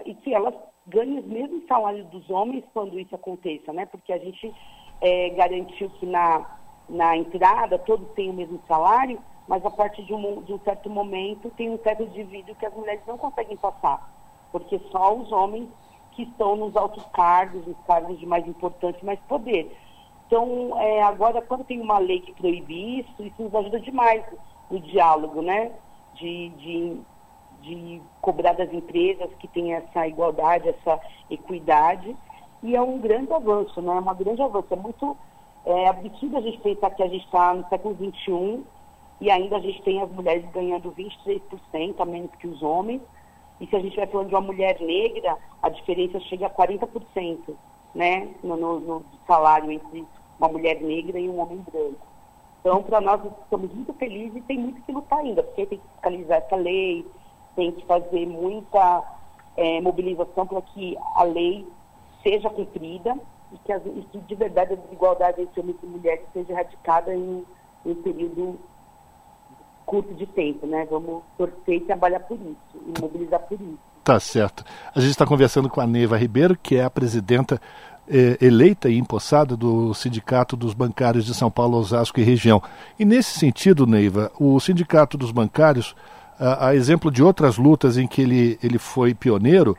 e 0.06 0.14
que 0.14 0.32
elas 0.32 0.54
ganhem 0.87 1.18
os 1.18 1.26
mesmos 1.26 1.66
salários 1.66 2.06
dos 2.09 2.28
homens 2.30 2.64
quando 2.73 2.99
isso 2.99 3.14
aconteça, 3.14 3.73
né? 3.73 3.87
Porque 3.87 4.12
a 4.12 4.18
gente 4.18 4.52
é, 5.00 5.30
garantiu 5.30 5.90
que 5.90 6.06
na, 6.06 6.59
na 6.88 7.16
entrada 7.16 7.78
todos 7.78 8.09
têm 8.12 8.30
o 8.30 8.35
mesmo 8.35 8.61
salário, 8.66 9.20
mas 9.50 9.66
a 9.66 9.71
partir 9.71 10.04
de 10.04 10.14
um, 10.14 10.42
de 10.42 10.52
um 10.52 10.61
certo 10.61 10.88
momento 10.88 11.50
tem 11.57 11.69
um 11.69 11.76
teto 11.76 12.07
de 12.07 12.23
vidro 12.23 12.54
que 12.54 12.64
as 12.64 12.73
mulheres 12.73 13.02
não 13.04 13.19
conseguem 13.19 13.57
passar, 13.57 14.09
porque 14.52 14.78
só 14.92 15.12
os 15.12 15.33
homens 15.33 15.69
que 16.12 16.23
estão 16.23 16.54
nos 16.54 16.76
altos 16.76 17.04
cargos, 17.07 17.66
nos 17.66 17.76
cargos 17.85 18.16
de 18.21 18.26
mais 18.26 18.47
importância, 18.47 19.00
mais 19.02 19.19
poder. 19.28 19.76
Então, 20.25 20.80
é, 20.80 21.02
agora, 21.02 21.42
quando 21.42 21.64
tem 21.64 21.80
uma 21.80 21.99
lei 21.99 22.21
que 22.21 22.33
proíbe 22.33 23.00
isso, 23.00 23.25
isso 23.25 23.42
nos 23.42 23.52
ajuda 23.52 23.80
demais 23.80 24.25
no 24.71 24.78
diálogo, 24.78 25.42
né? 25.42 25.73
De, 26.14 26.50
de, 26.50 27.00
de 27.62 28.02
cobrar 28.21 28.52
das 28.52 28.73
empresas 28.73 29.35
que 29.40 29.49
têm 29.49 29.75
essa 29.75 30.07
igualdade, 30.07 30.69
essa 30.69 31.00
equidade. 31.28 32.16
E 32.62 32.76
é 32.76 32.80
um 32.80 33.00
grande 33.00 33.33
avanço, 33.33 33.83
né? 33.83 33.97
É 33.97 33.99
uma 33.99 34.14
grande 34.14 34.40
avanço. 34.40 34.69
É 34.71 34.76
muito 34.76 35.16
é, 35.66 35.88
absurdo 35.88 36.37
a 36.37 36.40
gente 36.40 36.59
pensar 36.59 36.90
que 36.90 37.02
a 37.02 37.09
gente 37.09 37.25
está 37.25 37.52
no 37.52 37.69
século 37.69 37.97
XXI 37.97 38.64
e 39.20 39.30
ainda 39.30 39.56
a 39.56 39.60
gente 39.60 39.82
tem 39.82 40.00
as 40.00 40.10
mulheres 40.10 40.44
ganhando 40.50 40.92
23% 40.92 41.94
a 41.98 42.04
menos 42.04 42.30
que 42.36 42.46
os 42.46 42.62
homens. 42.62 43.02
E 43.60 43.66
se 43.66 43.76
a 43.76 43.80
gente 43.80 43.96
vai 43.96 44.06
falando 44.06 44.28
de 44.28 44.34
uma 44.34 44.40
mulher 44.40 44.80
negra, 44.80 45.36
a 45.62 45.68
diferença 45.68 46.18
chega 46.20 46.46
a 46.46 46.50
40%, 46.50 47.54
né, 47.94 48.28
no, 48.42 48.56
no, 48.56 48.80
no 48.80 49.04
salário 49.26 49.70
entre 49.70 50.06
uma 50.38 50.48
mulher 50.48 50.80
negra 50.80 51.18
e 51.18 51.28
um 51.28 51.38
homem 51.38 51.58
branco. 51.70 52.06
Então, 52.60 52.82
para 52.82 53.00
nós, 53.00 53.20
estamos 53.42 53.72
muito 53.74 53.92
felizes 53.94 54.36
e 54.36 54.42
tem 54.42 54.58
muito 54.58 54.80
que 54.82 54.92
lutar 54.92 55.18
ainda, 55.18 55.42
porque 55.42 55.66
tem 55.66 55.78
que 55.78 55.88
fiscalizar 55.88 56.38
essa 56.38 56.56
lei, 56.56 57.06
tem 57.56 57.72
que 57.72 57.84
fazer 57.84 58.26
muita 58.26 59.02
é, 59.56 59.80
mobilização 59.80 60.46
para 60.46 60.62
que 60.62 60.96
a 61.16 61.24
lei 61.24 61.66
seja 62.22 62.48
cumprida 62.48 63.18
e 63.52 63.58
que, 63.58 63.72
as, 63.72 63.84
e 63.84 64.06
que 64.12 64.18
de 64.18 64.34
verdade 64.34 64.74
a 64.74 64.76
desigualdade 64.76 65.42
entre 65.42 65.60
homens 65.60 65.76
e 65.82 65.86
mulheres 65.86 66.24
seja 66.32 66.52
erradicada 66.52 67.14
em, 67.14 67.44
em 67.84 67.90
um 67.90 68.02
período 68.02 68.58
curto 69.90 70.14
de 70.14 70.25
tempo, 70.25 70.68
né? 70.68 70.87
Vamos 70.88 71.25
torcer 71.37 71.75
e 71.75 71.80
trabalhar 71.80 72.20
por 72.20 72.37
isso, 72.37 72.85
e 72.87 73.00
mobilizar 73.00 73.40
por 73.40 73.61
isso. 73.61 73.78
Tá 74.04 74.20
certo. 74.20 74.64
A 74.94 75.00
gente 75.00 75.11
está 75.11 75.26
conversando 75.26 75.68
com 75.68 75.80
a 75.80 75.87
Neiva 75.87 76.16
Ribeiro, 76.16 76.56
que 76.56 76.76
é 76.76 76.85
a 76.85 76.88
presidenta 76.88 77.61
eh, 78.09 78.38
eleita 78.40 78.88
e 78.88 78.97
empossada 78.97 79.56
do 79.56 79.92
Sindicato 79.92 80.56
dos 80.56 80.75
Bancários 80.75 81.26
de 81.26 81.35
São 81.35 81.50
Paulo, 81.50 81.76
Osasco 81.76 82.20
e 82.20 82.23
região. 82.23 82.62
E 83.00 83.04
nesse 83.04 83.37
sentido, 83.37 83.85
Neiva, 83.85 84.30
o 84.38 84.61
Sindicato 84.61 85.18
dos 85.18 85.32
Bancários, 85.32 85.97
a, 86.38 86.68
a 86.68 86.75
exemplo 86.76 87.11
de 87.11 87.20
outras 87.20 87.59
lutas 87.59 87.99
em 87.99 88.06
que 88.06 88.23
ele, 88.23 88.61
ele 88.62 88.78
foi 88.78 89.12
pioneiro, 89.12 89.76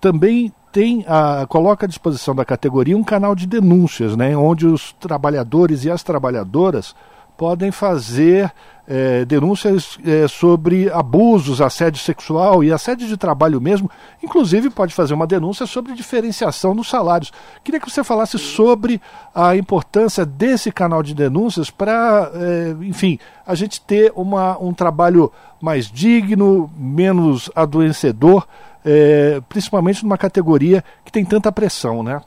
também 0.00 0.52
tem 0.72 1.04
a, 1.06 1.46
coloca 1.48 1.86
à 1.86 1.88
disposição 1.88 2.34
da 2.34 2.44
categoria 2.44 2.96
um 2.96 3.04
canal 3.04 3.36
de 3.36 3.46
denúncias, 3.46 4.16
né, 4.16 4.36
onde 4.36 4.66
os 4.66 4.92
trabalhadores 4.94 5.84
e 5.84 5.90
as 5.90 6.02
trabalhadoras 6.02 6.96
podem 7.42 7.72
fazer 7.72 8.52
é, 8.86 9.24
denúncias 9.24 9.98
é, 10.06 10.28
sobre 10.28 10.88
abusos, 10.88 11.60
assédio 11.60 12.00
sexual 12.00 12.62
e 12.62 12.72
assédio 12.72 13.08
de 13.08 13.16
trabalho 13.16 13.60
mesmo. 13.60 13.90
Inclusive, 14.22 14.70
pode 14.70 14.94
fazer 14.94 15.12
uma 15.12 15.26
denúncia 15.26 15.66
sobre 15.66 15.92
diferenciação 15.92 16.72
nos 16.72 16.88
salários. 16.88 17.32
Queria 17.64 17.80
que 17.80 17.90
você 17.90 18.04
falasse 18.04 18.38
sobre 18.38 19.02
a 19.34 19.56
importância 19.56 20.24
desse 20.24 20.70
canal 20.70 21.02
de 21.02 21.16
denúncias 21.16 21.68
para, 21.68 22.30
é, 22.32 22.70
enfim, 22.84 23.18
a 23.44 23.56
gente 23.56 23.80
ter 23.80 24.12
uma, 24.14 24.56
um 24.58 24.72
trabalho 24.72 25.32
mais 25.60 25.90
digno, 25.90 26.70
menos 26.76 27.50
adoecedor, 27.56 28.46
é, 28.84 29.42
principalmente 29.48 30.04
numa 30.04 30.16
categoria 30.16 30.84
que 31.04 31.10
tem 31.10 31.24
tanta 31.24 31.50
pressão, 31.50 32.04
né? 32.04 32.22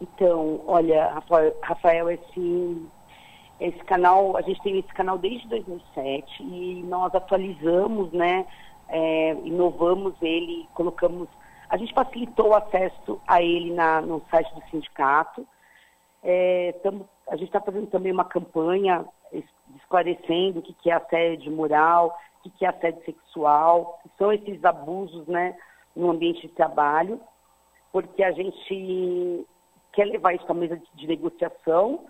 Então, 0.00 0.60
olha, 0.66 1.08
Rafael, 1.12 1.54
Rafael 1.62 2.10
esse 2.10 2.76
esse 3.60 3.78
canal, 3.84 4.36
a 4.36 4.42
gente 4.42 4.62
tem 4.62 4.78
esse 4.78 4.92
canal 4.94 5.18
desde 5.18 5.48
2007 5.48 6.42
e 6.42 6.82
nós 6.84 7.14
atualizamos, 7.14 8.12
né, 8.12 8.46
é, 8.88 9.32
inovamos 9.44 10.14
ele, 10.22 10.68
colocamos, 10.74 11.28
a 11.68 11.76
gente 11.76 11.92
facilitou 11.92 12.48
o 12.48 12.54
acesso 12.54 13.20
a 13.26 13.42
ele 13.42 13.74
na, 13.74 14.00
no 14.00 14.22
site 14.30 14.54
do 14.54 14.62
sindicato. 14.70 15.46
É, 16.22 16.72
tamo, 16.82 17.08
a 17.28 17.36
gente 17.36 17.48
está 17.48 17.60
fazendo 17.60 17.88
também 17.88 18.12
uma 18.12 18.24
campanha 18.24 19.04
esclarecendo 19.76 20.60
o 20.60 20.62
que, 20.62 20.72
que 20.74 20.90
é 20.90 20.94
assédio 20.94 21.52
moral, 21.52 22.18
o 22.38 22.42
que, 22.44 22.50
que 22.50 22.64
é 22.64 22.68
assédio 22.68 23.04
sexual, 23.04 24.00
que 24.02 24.10
são 24.16 24.32
esses 24.32 24.64
abusos, 24.64 25.26
né, 25.26 25.56
no 25.94 26.10
ambiente 26.10 26.42
de 26.42 26.48
trabalho, 26.54 27.20
porque 27.92 28.22
a 28.22 28.30
gente 28.30 29.46
quer 29.92 30.04
levar 30.04 30.34
isso 30.34 30.44
para 30.44 30.54
a 30.54 30.58
mesa 30.58 30.76
de, 30.76 30.86
de 30.94 31.06
negociação, 31.06 32.06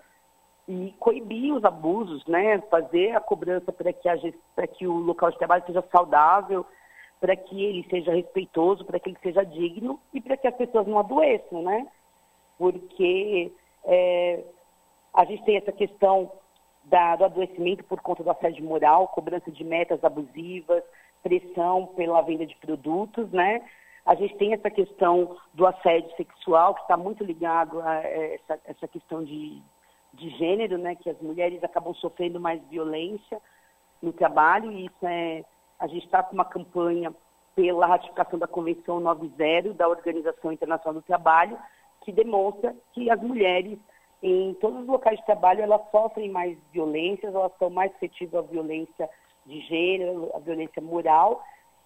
e 0.69 0.95
coibir 1.01 1.55
os 1.55 1.65
abusos, 1.65 2.25
né? 2.27 2.61
fazer 2.71 3.17
a 3.17 3.21
cobrança 3.21 3.73
para 3.73 3.91
que, 3.91 4.09
que 4.77 4.87
o 4.87 4.99
local 4.99 5.31
de 5.31 5.39
trabalho 5.39 5.65
seja 5.67 5.83
saudável, 5.91 6.67
para 7.19 7.35
que 7.35 7.65
ele 7.65 7.87
seja 7.89 8.13
respeitoso, 8.13 8.85
para 8.85 9.01
que 9.01 9.09
ele 9.09 9.19
seja 9.23 9.45
digno 9.45 9.99
e 10.13 10.21
para 10.21 10.37
que 10.37 10.47
as 10.47 10.55
pessoas 10.55 10.87
não 10.87 10.99
adoeçam, 10.99 11.63
né? 11.63 11.89
Porque 12.59 13.51
é, 13.85 14.45
a 15.15 15.25
gente 15.25 15.43
tem 15.45 15.57
essa 15.57 15.73
questão 15.73 16.31
da, 16.85 17.17
do 17.17 17.25
adoecimento 17.25 17.83
por 17.85 18.01
conta 18.01 18.23
do 18.23 18.31
assédio 18.31 18.65
moral, 18.65 19.09
cobrança 19.09 19.51
de 19.51 19.65
metas 19.65 20.05
abusivas, 20.05 20.85
pressão 21.23 21.87
pela 21.97 22.21
venda 22.21 22.47
de 22.47 22.57
produtos, 22.57 23.31
né? 23.33 23.63
A 24.05 24.15
gente 24.15 24.37
tem 24.37 24.53
essa 24.53 24.71
questão 24.71 25.37
do 25.55 25.67
assédio 25.67 26.15
sexual, 26.17 26.75
que 26.75 26.83
está 26.83 26.97
muito 26.97 27.25
ligado 27.25 27.81
a 27.81 27.97
essa, 27.97 28.61
essa 28.65 28.89
questão 28.89 29.25
de, 29.25 29.61
de 30.19 30.31
gênero, 30.31 30.77
né, 30.79 30.95
que 30.95 31.09
as 31.09 31.21
mulheres 31.21 31.63
acabam 31.63 31.95
sofrendo 31.95 32.41
mais 32.41 32.63
violência 32.69 33.41
no 34.03 34.13
trabalho, 34.13 34.71
e 34.73 34.87
isso 34.87 35.07
é, 35.07 35.45
a 35.79 35.87
gente 35.87 36.05
está 36.05 36.23
com 36.23 36.35
uma 36.35 36.45
campanha 36.45 37.15
pela 37.55 37.87
ratificação 37.87 38.39
da 38.39 38.47
Convenção 38.47 39.01
90 39.01 39.75
da 39.75 39.89
Organização 39.89 40.53
Internacional 40.53 41.01
do 41.01 41.07
Trabalho, 41.07 41.59
que 42.03 42.13
demonstra 42.13 42.75
que 42.93 43.11
as 43.11 43.21
mulheres 43.21 43.79
em 44.23 44.55
todos 44.55 44.81
os 44.81 44.87
locais 44.87 45.19
de 45.19 45.27
trabalho 45.27 45.63
elas 45.63 45.81
sofrem 45.91 46.29
mais 46.29 46.59
violências, 46.73 47.35
elas 47.35 47.53
são 47.59 47.71
mais 47.71 47.93
suscetíveis 47.93 48.35
à 48.35 48.47
violência 48.47 49.09
de 49.47 49.61
gênero, 49.61 50.31
à 50.35 50.39
violência 50.39 50.83
moral. 50.83 51.43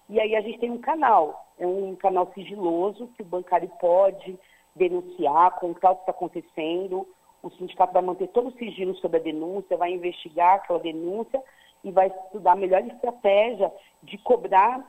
E 0.09 0.19
aí 0.19 0.35
a 0.35 0.41
gente 0.41 0.59
tem 0.59 0.71
um 0.71 0.81
canal, 0.81 1.47
é 1.57 1.65
um 1.65 1.95
canal 1.95 2.31
sigiloso 2.33 3.07
que 3.15 3.21
o 3.21 3.25
bancário 3.25 3.69
pode 3.79 4.37
denunciar, 4.75 5.59
contar 5.59 5.91
o 5.91 5.95
que 5.95 6.01
está 6.01 6.11
acontecendo, 6.11 7.07
o 7.43 7.51
sindicato 7.51 7.91
vai 7.91 8.01
manter 8.01 8.29
todo 8.29 8.47
o 8.47 8.57
sigilo 8.57 8.95
sobre 8.95 9.17
a 9.19 9.23
denúncia, 9.23 9.75
vai 9.75 9.91
investigar 9.91 10.55
aquela 10.55 10.79
denúncia 10.79 11.43
e 11.83 11.91
vai 11.91 12.07
estudar 12.07 12.53
a 12.53 12.55
melhor 12.55 12.81
estratégia 12.87 13.71
de 14.01 14.17
cobrar 14.19 14.81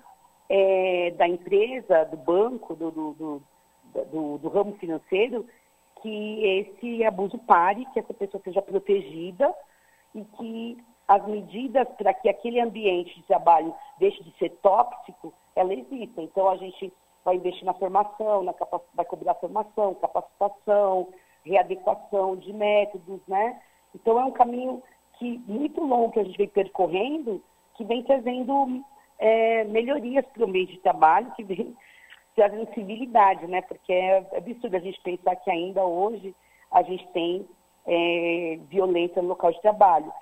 é, 0.49 1.11
da 1.19 1.27
empresa, 1.27 2.05
do 2.05 2.17
banco, 2.17 2.77
do, 2.77 2.91
do, 2.93 3.43
do, 4.13 4.39
do, 4.39 4.49
ramo 4.49 4.77
financeiro, 4.77 5.45
que 6.01 6.45
esse 6.45 7.05
abuso 7.05 7.39
pare, 7.39 7.85
que 7.93 7.99
essa 7.99 8.15
pessoa 8.15 8.41
seja 8.45 8.63
protegida 8.63 9.53
e 10.15 10.25
que 10.25 10.79
as 11.09 11.27
medidas 11.27 11.89
para 11.99 12.15
que 12.15 12.29
aquele 12.29 12.61
ambiente 12.61 13.17
de 13.17 13.23
trabalho 13.25 13.75
deixe 13.99 14.23
de 14.23 14.31
ser 14.39 14.51
tóxico, 14.63 15.35
ela 15.57 15.75
exista. 15.75 16.23
Então 16.23 16.49
a 16.49 16.57
gente 16.57 16.93
vai 17.25 17.35
investir 17.35 17.65
na 17.65 17.75
formação, 17.75 18.45
na 18.45 18.55
vai 18.95 19.05
cobrar 19.05 19.35
formação, 19.35 19.95
capacitação, 19.97 21.09
readequação 21.45 22.37
de 22.37 22.53
métodos, 22.53 23.21
né? 23.27 23.61
Então 23.95 24.19
é 24.21 24.25
um 24.25 24.31
caminho 24.31 24.83
que 25.19 25.39
muito 25.47 25.81
longo 25.83 26.13
que 26.13 26.21
a 26.21 26.25
gente 26.25 26.37
vem 26.37 26.49
percorrendo, 26.49 27.43
que 27.75 27.85
vem 27.85 28.03
trazendo 28.03 28.83
é, 29.19 29.65
melhorias 29.65 30.25
para 30.27 30.43
o 30.43 30.49
ambiente 30.49 30.73
de 30.73 30.81
trabalho, 30.81 31.33
que 31.37 31.45
vem 31.45 31.77
trazendo 32.35 32.73
civilidade, 32.75 33.47
né? 33.47 33.63
Porque 33.63 33.93
é 33.93 34.19
absurdo 34.37 34.77
a 34.77 34.81
gente 34.81 35.01
pensar 35.03 35.37
que 35.37 35.51
ainda 35.51 35.85
hoje 35.85 36.35
a 36.71 36.83
gente 36.83 37.07
tem 37.09 37.47
é, 37.87 38.59
violência 38.69 39.23
no 39.23 39.29
local 39.29 39.53
de 39.53 39.61
trabalho. 39.61 40.13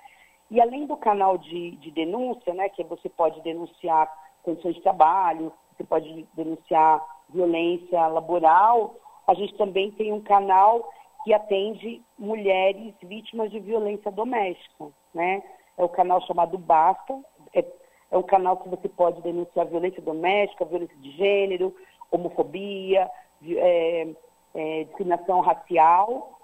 E 0.50 0.60
além 0.60 0.86
do 0.86 0.96
canal 0.96 1.38
de, 1.38 1.72
de 1.76 1.90
denúncia, 1.90 2.52
né, 2.52 2.68
que 2.68 2.84
você 2.84 3.08
pode 3.08 3.40
denunciar 3.40 4.12
condições 4.42 4.74
de 4.74 4.82
trabalho, 4.82 5.50
você 5.74 5.84
pode 5.84 6.28
denunciar 6.34 7.00
violência 7.30 8.06
laboral, 8.08 8.94
a 9.26 9.32
gente 9.32 9.56
também 9.56 9.90
tem 9.92 10.12
um 10.12 10.20
canal 10.20 10.92
que 11.24 11.32
atende 11.32 12.02
mulheres 12.18 12.94
vítimas 13.02 13.50
de 13.50 13.60
violência 13.60 14.10
doméstica, 14.10 14.88
né? 15.14 15.42
É 15.76 15.84
o 15.84 15.88
canal 15.88 16.20
chamado 16.22 16.58
Basta, 16.58 17.18
é, 17.54 17.64
é 18.10 18.18
um 18.18 18.22
canal 18.22 18.56
que 18.58 18.68
você 18.68 18.88
pode 18.88 19.22
denunciar 19.22 19.66
violência 19.66 20.02
doméstica, 20.02 20.64
violência 20.64 20.96
de 20.98 21.10
gênero, 21.12 21.74
homofobia, 22.10 23.10
é, 23.44 24.08
é, 24.54 24.84
discriminação 24.84 25.40
racial, 25.40 26.38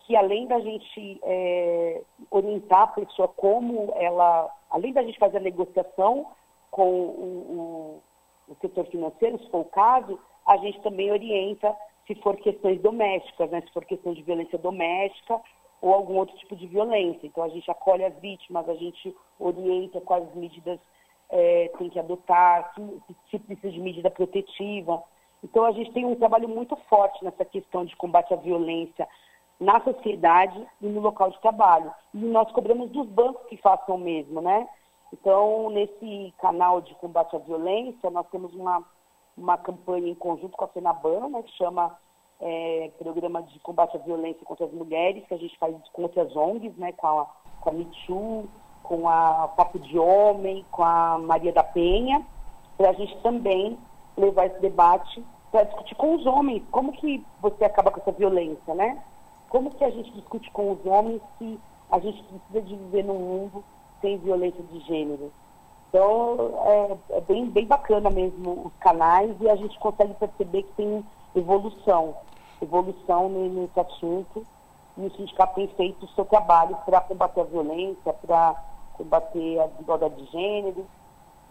que 0.00 0.16
além 0.16 0.46
da 0.46 0.58
gente 0.60 1.20
é, 1.22 2.02
orientar 2.30 2.82
a 2.82 2.86
pessoa 2.88 3.28
como 3.28 3.92
ela, 3.96 4.50
além 4.70 4.92
da 4.92 5.02
gente 5.02 5.18
fazer 5.18 5.36
a 5.36 5.40
negociação 5.40 6.26
com 6.70 6.90
o, 6.90 8.02
o, 8.48 8.52
o 8.52 8.56
setor 8.60 8.86
financeiro, 8.86 9.38
se 9.38 9.50
for 9.50 9.60
o 9.60 9.64
caso, 9.66 10.18
a 10.46 10.56
gente 10.56 10.80
também 10.80 11.12
orienta 11.12 11.76
se 12.08 12.14
for 12.16 12.36
questões 12.38 12.80
domésticas, 12.80 13.50
né? 13.50 13.60
se 13.60 13.72
for 13.72 13.84
questão 13.84 14.14
de 14.14 14.22
violência 14.22 14.58
doméstica 14.58 15.40
ou 15.80 15.94
algum 15.94 16.16
outro 16.16 16.36
tipo 16.38 16.56
de 16.56 16.66
violência. 16.66 17.26
Então 17.26 17.44
a 17.44 17.48
gente 17.50 17.70
acolhe 17.70 18.04
as 18.04 18.14
vítimas, 18.16 18.68
a 18.68 18.74
gente 18.74 19.14
orienta 19.38 20.00
quais 20.00 20.34
medidas 20.34 20.80
é, 21.28 21.70
tem 21.78 21.90
que 21.90 21.98
adotar, 21.98 22.74
se, 22.74 23.16
se 23.30 23.38
precisa 23.38 23.70
de 23.70 23.80
medida 23.80 24.10
protetiva. 24.10 25.04
Então 25.44 25.64
a 25.64 25.72
gente 25.72 25.92
tem 25.92 26.06
um 26.06 26.16
trabalho 26.16 26.48
muito 26.48 26.74
forte 26.88 27.22
nessa 27.22 27.44
questão 27.44 27.84
de 27.84 27.94
combate 27.94 28.32
à 28.32 28.36
violência 28.36 29.06
na 29.60 29.80
sociedade 29.82 30.66
e 30.80 30.86
no 30.86 31.00
local 31.00 31.30
de 31.30 31.40
trabalho. 31.40 31.92
E 32.14 32.18
nós 32.18 32.50
cobramos 32.52 32.90
dos 32.90 33.06
bancos 33.06 33.46
que 33.48 33.56
façam 33.58 33.96
o 33.96 33.98
mesmo, 33.98 34.40
né? 34.40 34.66
Então, 35.12 35.70
nesse 35.70 36.32
canal 36.38 36.80
de 36.80 36.94
combate 36.96 37.34
à 37.34 37.38
violência, 37.38 38.10
nós 38.10 38.26
temos 38.30 38.54
uma 38.54 38.84
uma 39.38 39.56
campanha 39.56 40.08
em 40.08 40.14
conjunto 40.14 40.56
com 40.56 40.64
a 40.64 40.68
FENABAN, 40.68 41.28
né, 41.28 41.42
que 41.42 41.56
chama 41.56 41.96
é, 42.40 42.90
Programa 42.98 43.42
de 43.42 43.58
Combate 43.60 43.96
à 43.96 44.00
Violência 44.00 44.44
contra 44.44 44.66
as 44.66 44.72
Mulheres, 44.72 45.24
que 45.26 45.34
a 45.34 45.38
gente 45.38 45.56
faz 45.58 45.74
com 45.92 46.02
outras 46.02 46.34
ONGs, 46.36 46.76
né, 46.76 46.92
com 46.92 47.06
a, 47.06 47.26
com 47.60 47.70
a 47.70 47.72
MeToo, 47.72 48.48
com 48.82 49.08
a 49.08 49.48
Papo 49.48 49.78
de 49.78 49.98
Homem, 49.98 50.64
com 50.70 50.82
a 50.82 51.18
Maria 51.18 51.52
da 51.52 51.62
Penha, 51.62 52.24
para 52.76 52.90
a 52.90 52.92
gente 52.92 53.16
também 53.22 53.78
levar 54.16 54.46
esse 54.46 54.60
debate 54.60 55.24
para 55.50 55.64
discutir 55.64 55.94
com 55.94 56.14
os 56.14 56.26
homens 56.26 56.62
como 56.70 56.92
que 56.92 57.24
você 57.40 57.64
acaba 57.64 57.90
com 57.90 58.00
essa 58.00 58.12
violência, 58.12 58.74
né? 58.74 59.02
Como 59.48 59.70
que 59.70 59.84
a 59.84 59.90
gente 59.90 60.12
discute 60.12 60.50
com 60.50 60.72
os 60.72 60.84
homens 60.84 61.22
se 61.38 61.58
a 61.90 61.98
gente 61.98 62.22
precisa 62.22 62.60
de 62.62 62.76
viver 62.76 63.04
num 63.04 63.18
mundo 63.18 63.64
sem 64.00 64.18
violência 64.18 64.62
de 64.64 64.80
gênero? 64.80 65.32
Então, 65.88 66.36
é, 66.66 67.16
é, 67.16 67.20
bem, 67.22 67.46
bem 67.50 67.66
bacana 67.66 68.10
mesmo 68.10 68.66
os 68.66 68.72
canais 68.80 69.34
e 69.40 69.48
a 69.48 69.56
gente 69.56 69.78
consegue 69.78 70.14
perceber 70.14 70.62
que 70.64 70.72
tem 70.74 71.04
evolução. 71.34 72.14
evolução 72.60 73.28
nesse 73.28 73.80
assunto 73.80 74.44
e 74.96 75.06
o 75.06 75.10
sindicato 75.16 75.54
tem 75.54 75.68
feito 75.68 76.04
o 76.04 76.08
seu 76.10 76.24
trabalho 76.24 76.76
para 76.84 77.00
combater 77.00 77.40
a 77.40 77.44
violência, 77.44 78.12
para 78.12 78.54
combater 78.94 79.60
a 79.60 79.66
desigualdade 79.68 80.16
de 80.16 80.30
gênero 80.32 80.84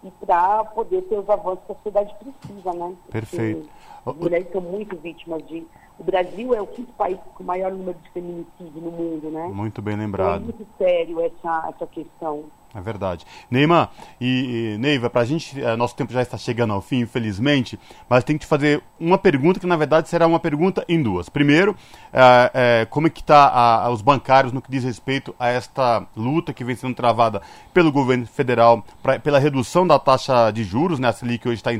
e 0.03 0.11
para 0.11 0.65
poder 0.65 1.01
ter 1.03 1.17
os 1.17 1.29
avanços 1.29 1.63
que 1.65 1.71
a 1.71 1.75
sociedade 1.75 2.15
precisa, 2.15 2.73
né? 2.73 2.93
Perfeito. 3.09 3.67
Porque 4.03 4.09
as 4.09 4.15
mulheres 4.17 4.51
são 4.51 4.61
muito 4.61 4.95
vítimas 4.97 5.45
de... 5.47 5.65
O 5.97 6.03
Brasil 6.03 6.53
é 6.53 6.61
o 6.61 6.67
quinto 6.67 6.93
país 6.93 7.17
com 7.33 7.41
o 7.41 7.45
maior 7.45 7.71
número 7.71 7.97
de 7.97 8.09
feminicídio 8.11 8.81
no 8.81 8.91
mundo, 8.91 9.31
né? 9.31 9.47
Muito 9.47 9.81
bem 9.81 9.95
Então, 9.95 10.05
lembrado. 10.05 10.35
é 10.35 10.39
muito 10.43 10.67
sério 10.77 11.19
essa, 11.21 11.69
essa 11.69 11.87
questão. 11.87 12.43
É 12.75 12.81
verdade. 12.81 13.25
Neymar 13.49 13.89
e, 14.19 14.75
e 14.75 14.77
Neiva, 14.77 15.09
pra 15.09 15.23
gente, 15.23 15.59
eh, 15.59 15.75
nosso 15.75 15.95
tempo 15.95 16.11
já 16.11 16.21
está 16.21 16.37
chegando 16.37 16.73
ao 16.73 16.81
fim, 16.81 16.99
infelizmente, 16.99 17.79
mas 18.09 18.23
tem 18.23 18.37
que 18.37 18.45
te 18.45 18.47
fazer 18.47 18.83
uma 18.99 19.17
pergunta 19.17 19.59
que 19.59 19.65
na 19.65 19.75
verdade 19.75 20.09
será 20.09 20.27
uma 20.27 20.39
pergunta 20.39 20.83
em 20.87 21.01
duas. 21.01 21.29
Primeiro, 21.29 21.75
eh, 22.11 22.51
eh, 22.53 22.87
como 22.89 23.07
é 23.07 23.09
que 23.09 23.21
está 23.21 23.89
os 23.89 24.01
bancários 24.01 24.51
no 24.51 24.61
que 24.61 24.69
diz 24.69 24.83
respeito 24.83 25.33
a 25.39 25.47
esta 25.47 26.05
luta 26.15 26.53
que 26.53 26.63
vem 26.63 26.75
sendo 26.75 26.93
travada 26.93 27.41
pelo 27.73 27.91
governo 27.91 28.27
federal 28.27 28.85
pra, 29.01 29.17
pela 29.17 29.39
redução 29.39 29.87
da 29.87 29.97
taxa 29.97 30.51
de 30.51 30.63
juros, 30.63 30.99
né? 30.99 31.07
A 31.07 31.13
Selic 31.13 31.47
hoje 31.47 31.55
está 31.55 31.73
em 31.73 31.79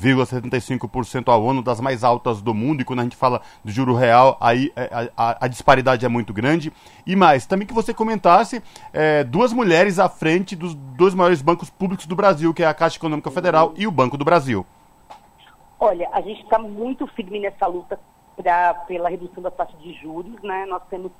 13,75% 0.00 1.28
ao 1.28 1.48
ano, 1.48 1.62
das 1.62 1.80
mais 1.80 2.04
altas 2.04 2.40
do 2.40 2.52
mundo, 2.54 2.80
e 2.80 2.84
quando 2.84 3.00
a 3.00 3.02
gente 3.02 3.16
fala 3.16 3.40
do 3.64 3.70
juro 3.70 3.94
real, 3.94 4.36
aí 4.40 4.72
eh, 4.76 5.08
a, 5.16 5.30
a- 5.30 5.36
a 5.40 5.48
disparidade 5.48 6.04
é 6.04 6.08
muito 6.08 6.32
grande. 6.32 6.72
E 7.06 7.16
mais, 7.16 7.46
também 7.46 7.66
que 7.66 7.74
você 7.74 7.92
comentasse 7.92 8.62
eh, 8.92 9.24
duas 9.24 9.52
mulheres 9.52 9.98
à 9.98 10.08
frente 10.08 10.54
dos 10.56 10.74
dois 10.74 11.14
maiores 11.14 11.42
bancos 11.42 11.70
públicos 11.70 12.06
do 12.06 12.14
Brasil, 12.16 12.52
que 12.54 12.62
é 12.62 12.66
a 12.66 12.74
Caixa 12.74 12.96
Econômica 12.96 13.30
Federal 13.30 13.72
e 13.76 13.86
o 13.86 13.90
Banco 13.90 14.16
do 14.16 14.24
Brasil. 14.24 14.64
Olha, 15.78 16.08
a 16.12 16.20
gente 16.20 16.42
está 16.42 16.58
muito 16.58 17.06
firme 17.08 17.40
nessa 17.40 17.66
luta 17.66 17.98
pra, 18.36 18.74
pela 18.86 19.08
redução 19.08 19.42
da 19.42 19.50
taxa 19.50 19.76
de 19.78 19.92
juros, 19.94 20.40
né? 20.42 20.64
Nós 20.66 20.82
temos 20.88 21.10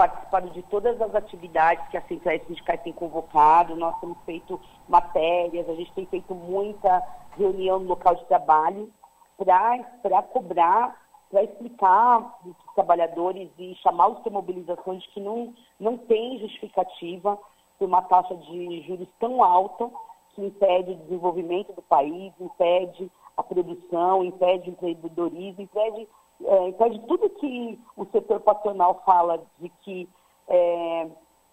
participado 0.00 0.48
de 0.52 0.62
todas 0.62 0.98
as 0.98 1.14
atividades 1.14 1.86
que 1.88 1.96
as 1.98 2.08
centrais 2.08 2.42
sindicais 2.46 2.80
têm 2.80 2.90
convocado, 2.90 3.76
nós 3.76 4.00
temos 4.00 4.16
feito 4.24 4.58
matérias, 4.88 5.68
a 5.68 5.74
gente 5.74 5.92
tem 5.92 6.06
feito 6.06 6.34
muita 6.34 7.06
reunião 7.36 7.78
no 7.78 7.88
local 7.88 8.14
de 8.14 8.24
trabalho 8.24 8.90
para 9.36 10.22
cobrar, 10.22 10.96
para 11.30 11.42
explicar 11.42 12.38
para 12.40 12.48
os 12.48 12.74
trabalhadores 12.74 13.50
e 13.58 13.74
chamá-los 13.82 14.20
para 14.20 14.32
mobilização 14.32 14.96
de 14.96 15.06
que 15.08 15.20
não, 15.20 15.52
não 15.78 15.98
tem 15.98 16.38
justificativa 16.38 17.38
por 17.78 17.84
uma 17.86 18.00
taxa 18.00 18.34
de 18.34 18.80
juros 18.86 19.08
tão 19.18 19.44
alta 19.44 19.90
que 20.34 20.42
impede 20.42 20.92
o 20.92 20.96
desenvolvimento 20.96 21.74
do 21.74 21.82
país, 21.82 22.32
impede 22.40 23.10
a 23.36 23.42
produção, 23.42 24.24
impede 24.24 24.70
o 24.70 24.72
empreendedorismo, 24.72 25.62
impede, 25.62 26.08
é, 26.44 26.68
impede 26.68 26.98
tudo 27.06 27.30
que 27.30 27.78
o 27.96 28.04
setor 28.06 28.40
patronal 28.40 29.02
fala 29.04 29.42
de 29.58 29.68
que 29.82 30.08
é, 30.48 31.06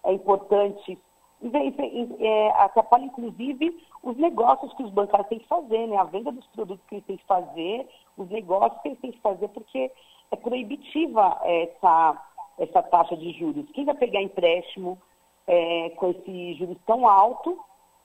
é 0.04 0.12
importante, 0.12 0.98
é, 2.20 2.50
atrapalha 2.62 3.04
inclusive 3.04 3.86
os 4.02 4.16
negócios 4.16 4.72
que 4.74 4.82
os 4.82 4.90
bancários 4.90 5.28
têm 5.28 5.38
que 5.38 5.46
fazer, 5.46 5.86
né? 5.86 5.96
a 5.96 6.04
venda 6.04 6.32
dos 6.32 6.46
produtos 6.48 6.84
que 6.86 6.96
eles 6.96 7.06
têm 7.06 7.16
que 7.16 7.26
fazer, 7.26 7.88
os 8.16 8.28
negócios 8.28 8.80
que 8.82 8.88
eles 8.88 9.00
têm 9.00 9.12
que 9.12 9.20
fazer, 9.20 9.48
porque 9.48 9.90
é 10.30 10.36
proibitiva 10.36 11.40
essa, 11.44 12.26
essa 12.58 12.82
taxa 12.82 13.16
de 13.16 13.32
juros. 13.32 13.70
Quem 13.72 13.84
vai 13.84 13.94
pegar 13.94 14.22
empréstimo 14.22 14.98
é, 15.46 15.90
com 15.90 16.10
esse 16.10 16.54
juros 16.54 16.76
tão 16.86 17.06
alto 17.06 17.58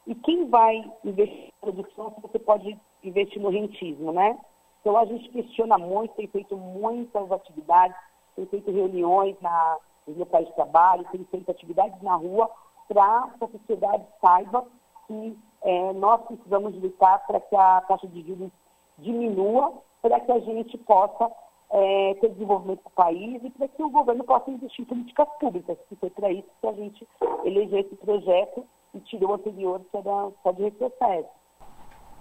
e 0.06 0.16
quem 0.16 0.50
vai 0.50 0.84
investir 1.04 1.46
em 1.48 1.54
produção 1.62 2.14
se 2.14 2.22
você 2.22 2.40
pode 2.40 2.78
investir 3.04 3.42
no 3.42 3.50
rentismo, 3.50 4.12
né? 4.12 4.38
Então 4.84 4.98
a 4.98 5.06
gente 5.06 5.30
questiona 5.30 5.78
muito, 5.78 6.14
tem 6.16 6.28
feito 6.28 6.58
muitas 6.58 7.32
atividades, 7.32 7.96
tem 8.36 8.46
feito 8.48 8.70
reuniões 8.70 9.40
na, 9.40 9.78
nos 10.06 10.18
locais 10.18 10.46
de 10.46 10.54
trabalho, 10.56 11.08
tem 11.10 11.24
feito 11.32 11.50
atividades 11.50 12.02
na 12.02 12.16
rua 12.16 12.52
para 12.90 13.30
que 13.40 13.46
a 13.46 13.48
sociedade 13.48 14.04
saiba 14.20 14.66
que 15.08 15.40
é, 15.62 15.94
nós 15.94 16.22
precisamos 16.24 16.76
lutar 16.76 17.26
para 17.26 17.40
que 17.40 17.56
a 17.56 17.80
taxa 17.88 18.08
de 18.08 18.24
juros 18.24 18.52
diminua, 18.98 19.74
para 20.02 20.20
que 20.20 20.32
a 20.34 20.40
gente 20.40 20.78
possa 20.80 21.32
é, 21.70 22.16
ter 22.16 22.32
desenvolvimento 22.32 22.84
do 22.84 22.90
país 22.90 23.42
e 23.42 23.50
para 23.52 23.70
que 23.70 23.82
o 23.82 23.90
governo 23.90 24.26
possa 24.26 24.52
investir 24.52 24.84
em 24.84 24.88
políticas 24.88 25.30
públicas, 25.40 25.78
que 25.88 25.96
foi 25.96 26.10
para 26.10 26.30
isso 26.30 26.50
que 26.60 26.68
a 26.68 26.74
gente 26.74 27.08
elegeu 27.46 27.80
esse 27.80 27.96
projeto 27.96 28.66
e 28.94 29.00
tirou 29.00 29.32
o 29.32 29.34
anterior, 29.36 29.80
que 29.90 29.98
era 29.98 30.30
só 30.44 30.52
de 30.52 30.64
retrocesso. 30.64 31.30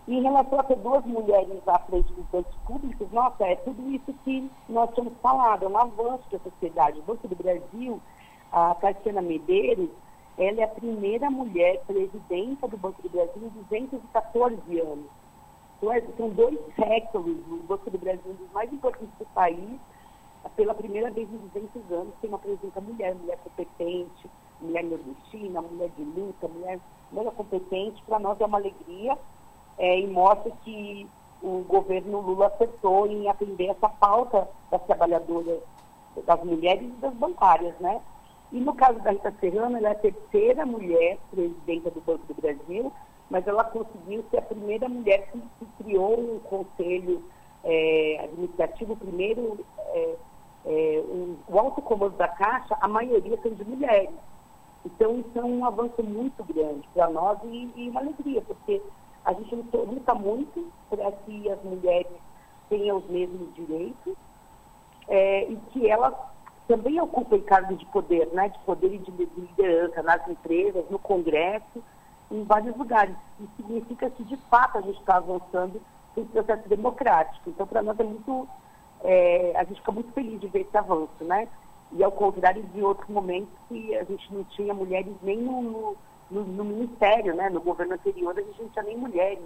Em 0.07 0.21
relação 0.21 0.59
a 0.59 0.65
ter 0.65 0.77
duas 0.79 1.05
mulheres 1.07 1.63
à 1.67 1.79
frente 1.79 2.13
dos 2.13 2.27
bancos 2.27 2.57
públicos, 2.67 3.11
nossa, 3.13 3.47
é 3.47 3.55
tudo 3.57 3.89
isso 3.91 4.13
que 4.25 4.51
nós 4.69 4.93
temos 4.95 5.17
falado, 5.21 5.65
é 5.65 5.69
um 5.69 5.79
avanço 5.79 6.29
da 6.31 6.41
sociedade. 6.41 6.99
O 6.99 7.05
Banco 7.05 7.29
do 7.29 7.37
Brasil, 7.37 8.03
a 8.51 8.75
Cassiana 8.75 9.23
Medeiros, 9.23 9.91
ela 10.37 10.61
é 10.61 10.65
a 10.65 10.69
primeira 10.69 11.31
mulher 11.31 11.85
presidenta 11.87 12.67
do 12.67 12.77
Banco 12.77 13.01
do 13.01 13.11
Brasil 13.11 13.47
em 13.47 13.49
214 13.49 14.81
anos. 14.81 15.07
Então, 15.77 15.93
é- 15.93 16.01
são 16.17 16.31
dois 16.31 16.59
séculos, 16.75 17.39
o 17.47 17.63
Banco 17.63 17.89
do 17.89 17.99
Brasil 17.99 18.23
é 18.27 18.31
um 18.31 18.37
dos 18.37 18.51
mais 18.51 18.73
importantes 18.73 19.17
do 19.19 19.27
país, 19.27 19.81
pela 20.57 20.75
primeira 20.75 21.11
vez 21.13 21.33
em 21.33 21.39
200 21.39 21.93
anos 21.93 22.15
tem 22.21 22.29
uma 22.29 22.39
presidenta 22.39 22.81
mulher, 22.81 23.15
mulher 23.15 23.39
competente, 23.39 24.29
mulher 24.61 24.83
nordestina, 24.83 25.63
mulher 25.63 25.91
de 25.91 26.03
luta, 26.03 26.49
mulher 26.49 26.81
mega 27.13 27.31
competente, 27.31 28.03
para 28.05 28.19
nós 28.19 28.41
é 28.41 28.45
uma 28.45 28.59
alegria 28.59 29.17
é, 29.83 29.99
e 29.99 30.07
mostra 30.07 30.53
que 30.63 31.09
o 31.43 31.65
governo 31.69 32.21
Lula 32.21 32.47
acertou 32.47 33.05
em 33.09 33.29
atender 33.29 33.71
essa 33.71 33.89
pauta 33.89 34.49
das 34.71 34.81
trabalhadoras, 34.85 35.59
das 36.25 36.45
mulheres 36.45 36.85
e 36.85 37.01
das 37.01 37.13
bancárias, 37.15 37.75
né? 37.81 38.01
E 38.53 38.61
no 38.61 38.75
caso 38.75 39.01
da 39.01 39.11
Rita 39.11 39.35
Serrano, 39.41 39.77
ela 39.77 39.89
é 39.89 39.91
a 39.91 39.97
terceira 39.97 40.65
mulher 40.65 41.19
presidenta 41.33 41.91
do 41.91 42.01
Banco 42.01 42.33
do 42.33 42.41
Brasil, 42.41 42.93
mas 43.29 43.45
ela 43.49 43.65
conseguiu 43.65 44.25
ser 44.31 44.39
a 44.39 44.43
primeira 44.43 44.89
mulher 44.89 45.29
que, 45.33 45.41
que 45.59 45.83
criou 45.83 46.21
um 46.21 46.39
conselho 46.39 47.25
é, 47.65 48.21
administrativo, 48.23 48.95
primeiro, 48.95 49.59
é, 49.79 50.15
é, 50.67 51.03
o, 51.05 51.37
o 51.49 51.59
alto 51.59 51.83
comando 51.83 52.17
da 52.17 52.29
Caixa, 52.29 52.77
a 52.81 52.87
maioria 52.87 53.37
são 53.43 53.53
de 53.53 53.65
mulheres. 53.65 54.11
Então, 54.87 55.19
isso 55.19 55.39
é 55.39 55.45
um 55.45 55.65
avanço 55.65 56.05
muito 56.05 56.45
grande 56.45 56.87
para 56.95 57.11
nós 57.11 57.39
e, 57.45 57.73
e 57.75 57.89
uma 57.89 58.01
alegria, 58.01 58.43
porque 58.43 58.81
a 59.25 59.33
gente 59.33 59.55
luta 59.55 60.15
muito 60.15 60.71
para 60.91 61.13
que 61.13 61.51
as 61.51 61.63
mulheres 61.63 62.13
tenham 62.69 62.99
os 62.99 63.07
mesmos 63.09 63.55
direitos 63.55 64.15
é, 65.09 65.45
e 65.45 65.57
que 65.73 65.89
elas 65.89 66.15
também 66.67 67.01
ocupem 67.01 67.41
cargos 67.43 67.79
de 67.79 67.87
poder, 67.87 68.29
né, 68.33 68.49
de 68.49 68.59
poder 68.61 68.95
e 68.95 68.99
de 68.99 69.11
de 69.11 69.41
liderança 69.41 70.03
nas 70.03 70.27
empresas, 70.29 70.85
no 70.91 70.99
Congresso, 70.99 71.83
em 72.31 72.45
vários 72.45 72.77
lugares. 72.77 73.15
Isso 73.39 73.53
significa 73.57 74.09
que, 74.11 74.25
de 74.25 74.37
fato, 74.49 74.79
a 74.79 74.81
gente 74.81 74.99
está 74.99 75.17
avançando 75.17 75.81
em 76.17 76.25
processo 76.25 76.69
democrático. 76.69 77.51
Então, 77.51 77.67
para 77.67 77.83
nós 77.83 77.99
é 77.99 78.05
muito. 78.05 78.49
é, 79.05 79.53
a 79.57 79.65
gente 79.65 79.81
fica 79.81 79.93
muito 79.93 80.13
feliz 80.13 80.41
de 80.41 80.49
ver 80.49 80.61
esse 80.61 80.77
avanço, 80.77 81.23
né? 81.23 81.49
E 81.93 82.03
ao 82.03 82.13
contrário 82.13 82.63
de 82.63 82.83
outros 82.83 83.09
momentos 83.11 83.53
que 83.69 83.95
a 83.95 84.05
gente 84.05 84.33
não 84.33 84.45
tinha 84.45 84.73
mulheres 84.73 85.15
nem 85.23 85.39
no, 85.39 85.95
no, 86.33 86.45
no- 86.45 86.65
ministério, 86.65 87.35
né? 87.35 87.49
No 87.51 87.61
governo 87.61 87.95
anterior 87.95 88.37
a 88.37 88.43
gente 88.43 88.61
não 88.63 88.69
tinha 88.71 88.83
nem 88.85 88.97
mulheres. 88.97 89.45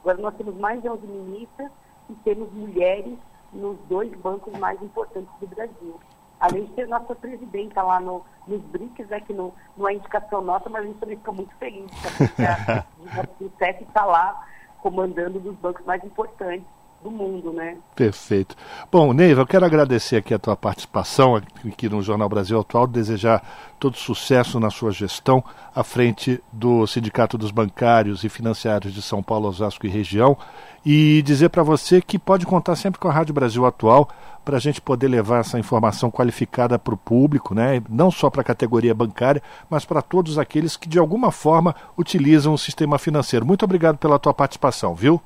Agora 0.00 0.18
nós 0.18 0.34
temos 0.36 0.54
mais 0.56 0.80
de 0.80 0.88
11 0.88 1.06
ministras 1.06 1.70
e 2.08 2.14
temos 2.24 2.50
mulheres 2.52 3.18
nos 3.52 3.76
dois 3.88 4.12
bancos 4.18 4.56
mais 4.58 4.80
importantes 4.82 5.30
do 5.40 5.46
Brasil. 5.46 6.00
Além 6.40 6.64
de 6.66 6.72
ter 6.72 6.86
nossa 6.86 7.14
presidenta 7.16 7.82
lá 7.82 7.98
no, 7.98 8.22
nos 8.46 8.60
BRICS, 8.62 9.08
né, 9.08 9.20
que 9.20 9.32
não, 9.32 9.52
não 9.76 9.88
é 9.88 9.94
indicação 9.94 10.40
nossa, 10.40 10.68
mas 10.70 10.84
a 10.84 10.86
gente 10.86 10.98
também 11.00 11.16
fica 11.16 11.32
muito 11.32 11.54
feliz 11.56 11.90
de 12.36 12.44
a 12.46 12.84
Rousseff 13.40 13.82
está 13.82 14.04
lá 14.04 14.46
comandando 14.80 15.40
dos 15.40 15.56
bancos 15.56 15.84
mais 15.84 16.02
importantes 16.04 16.66
do 17.02 17.10
mundo, 17.10 17.52
né? 17.52 17.76
Perfeito. 17.94 18.56
Bom, 18.90 19.12
Neiva, 19.12 19.42
eu 19.42 19.46
quero 19.46 19.64
agradecer 19.64 20.16
aqui 20.16 20.34
a 20.34 20.38
tua 20.38 20.56
participação 20.56 21.36
aqui 21.36 21.88
no 21.88 22.02
Jornal 22.02 22.28
Brasil 22.28 22.58
Atual, 22.58 22.86
desejar 22.86 23.42
todo 23.78 23.96
sucesso 23.96 24.58
na 24.58 24.68
sua 24.68 24.90
gestão 24.90 25.42
à 25.74 25.84
frente 25.84 26.42
do 26.52 26.86
Sindicato 26.86 27.38
dos 27.38 27.52
Bancários 27.52 28.24
e 28.24 28.28
Financiários 28.28 28.92
de 28.92 29.00
São 29.00 29.22
Paulo, 29.22 29.48
Osasco 29.48 29.86
e 29.86 29.88
região 29.88 30.36
e 30.84 31.22
dizer 31.22 31.50
para 31.50 31.62
você 31.62 32.00
que 32.00 32.18
pode 32.18 32.46
contar 32.46 32.74
sempre 32.74 32.98
com 32.98 33.08
a 33.08 33.12
Rádio 33.12 33.34
Brasil 33.34 33.64
Atual 33.64 34.08
para 34.44 34.56
a 34.56 34.60
gente 34.60 34.80
poder 34.80 35.08
levar 35.08 35.40
essa 35.40 35.58
informação 35.58 36.10
qualificada 36.10 36.78
para 36.78 36.94
o 36.94 36.96
público, 36.96 37.54
né? 37.54 37.82
não 37.88 38.10
só 38.10 38.30
para 38.30 38.40
a 38.40 38.44
categoria 38.44 38.94
bancária, 38.94 39.42
mas 39.68 39.84
para 39.84 40.00
todos 40.00 40.38
aqueles 40.38 40.76
que 40.76 40.88
de 40.88 40.98
alguma 40.98 41.30
forma 41.30 41.76
utilizam 41.96 42.54
o 42.54 42.58
sistema 42.58 42.98
financeiro. 42.98 43.44
Muito 43.44 43.64
obrigado 43.64 43.98
pela 43.98 44.18
tua 44.18 44.32
participação, 44.32 44.94
viu? 44.94 45.20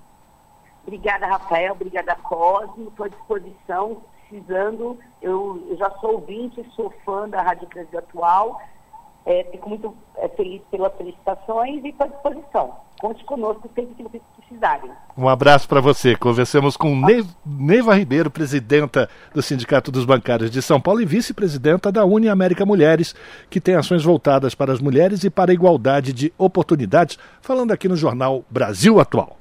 Obrigada, 0.87 1.27
Rafael. 1.27 1.73
Obrigada, 1.73 2.15
Cosmo. 2.17 2.89
Estou 2.89 3.07
à 3.07 3.09
disposição. 3.09 4.03
Precisando, 4.29 4.99
eu, 5.21 5.63
eu 5.69 5.77
já 5.77 5.91
sou 5.99 6.15
ouvinte, 6.15 6.65
sou 6.75 6.91
fã 7.05 7.29
da 7.29 7.43
Rádio 7.43 7.69
Brasil 7.69 7.99
Atual. 7.99 8.61
É, 9.25 9.45
fico 9.53 9.69
muito 9.69 9.95
é, 10.17 10.29
feliz 10.29 10.63
pelas 10.71 10.93
felicitações 10.97 11.85
e 11.85 11.89
estou 11.89 12.07
à 12.07 12.11
disposição. 12.11 12.75
conte 13.01 13.23
conosco 13.25 13.71
sempre 13.75 13.95
que 13.95 14.03
vocês 14.03 14.23
precisarem. 14.37 14.91
Um 15.17 15.29
abraço 15.29 15.69
para 15.69 15.81
você. 15.81 16.17
Conversamos 16.17 16.77
com 16.77 17.01
Neiva 17.45 17.95
Ribeiro, 17.95 18.31
presidenta 18.31 19.09
do 19.35 19.43
Sindicato 19.43 19.93
dos 19.93 20.05
Bancários 20.05 20.51
de 20.51 20.61
São 20.63 20.81
Paulo 20.81 21.01
e 21.01 21.07
vice-presidenta 21.07 21.93
da 21.93 22.05
Uni 22.05 22.29
América 22.29 22.67
Mulheres, 22.67 23.15
que 23.49 23.61
tem 23.61 23.77
ações 23.77 24.03
voltadas 24.03 24.55
para 24.55 24.73
as 24.73 24.81
mulheres 24.81 25.23
e 25.23 25.31
para 25.31 25.53
a 25.53 25.55
igualdade 25.55 26.13
de 26.13 26.33
oportunidades, 26.39 27.19
falando 27.41 27.71
aqui 27.71 27.89
no 27.89 27.97
jornal 27.97 28.45
Brasil 28.51 28.99
Atual. 28.99 29.37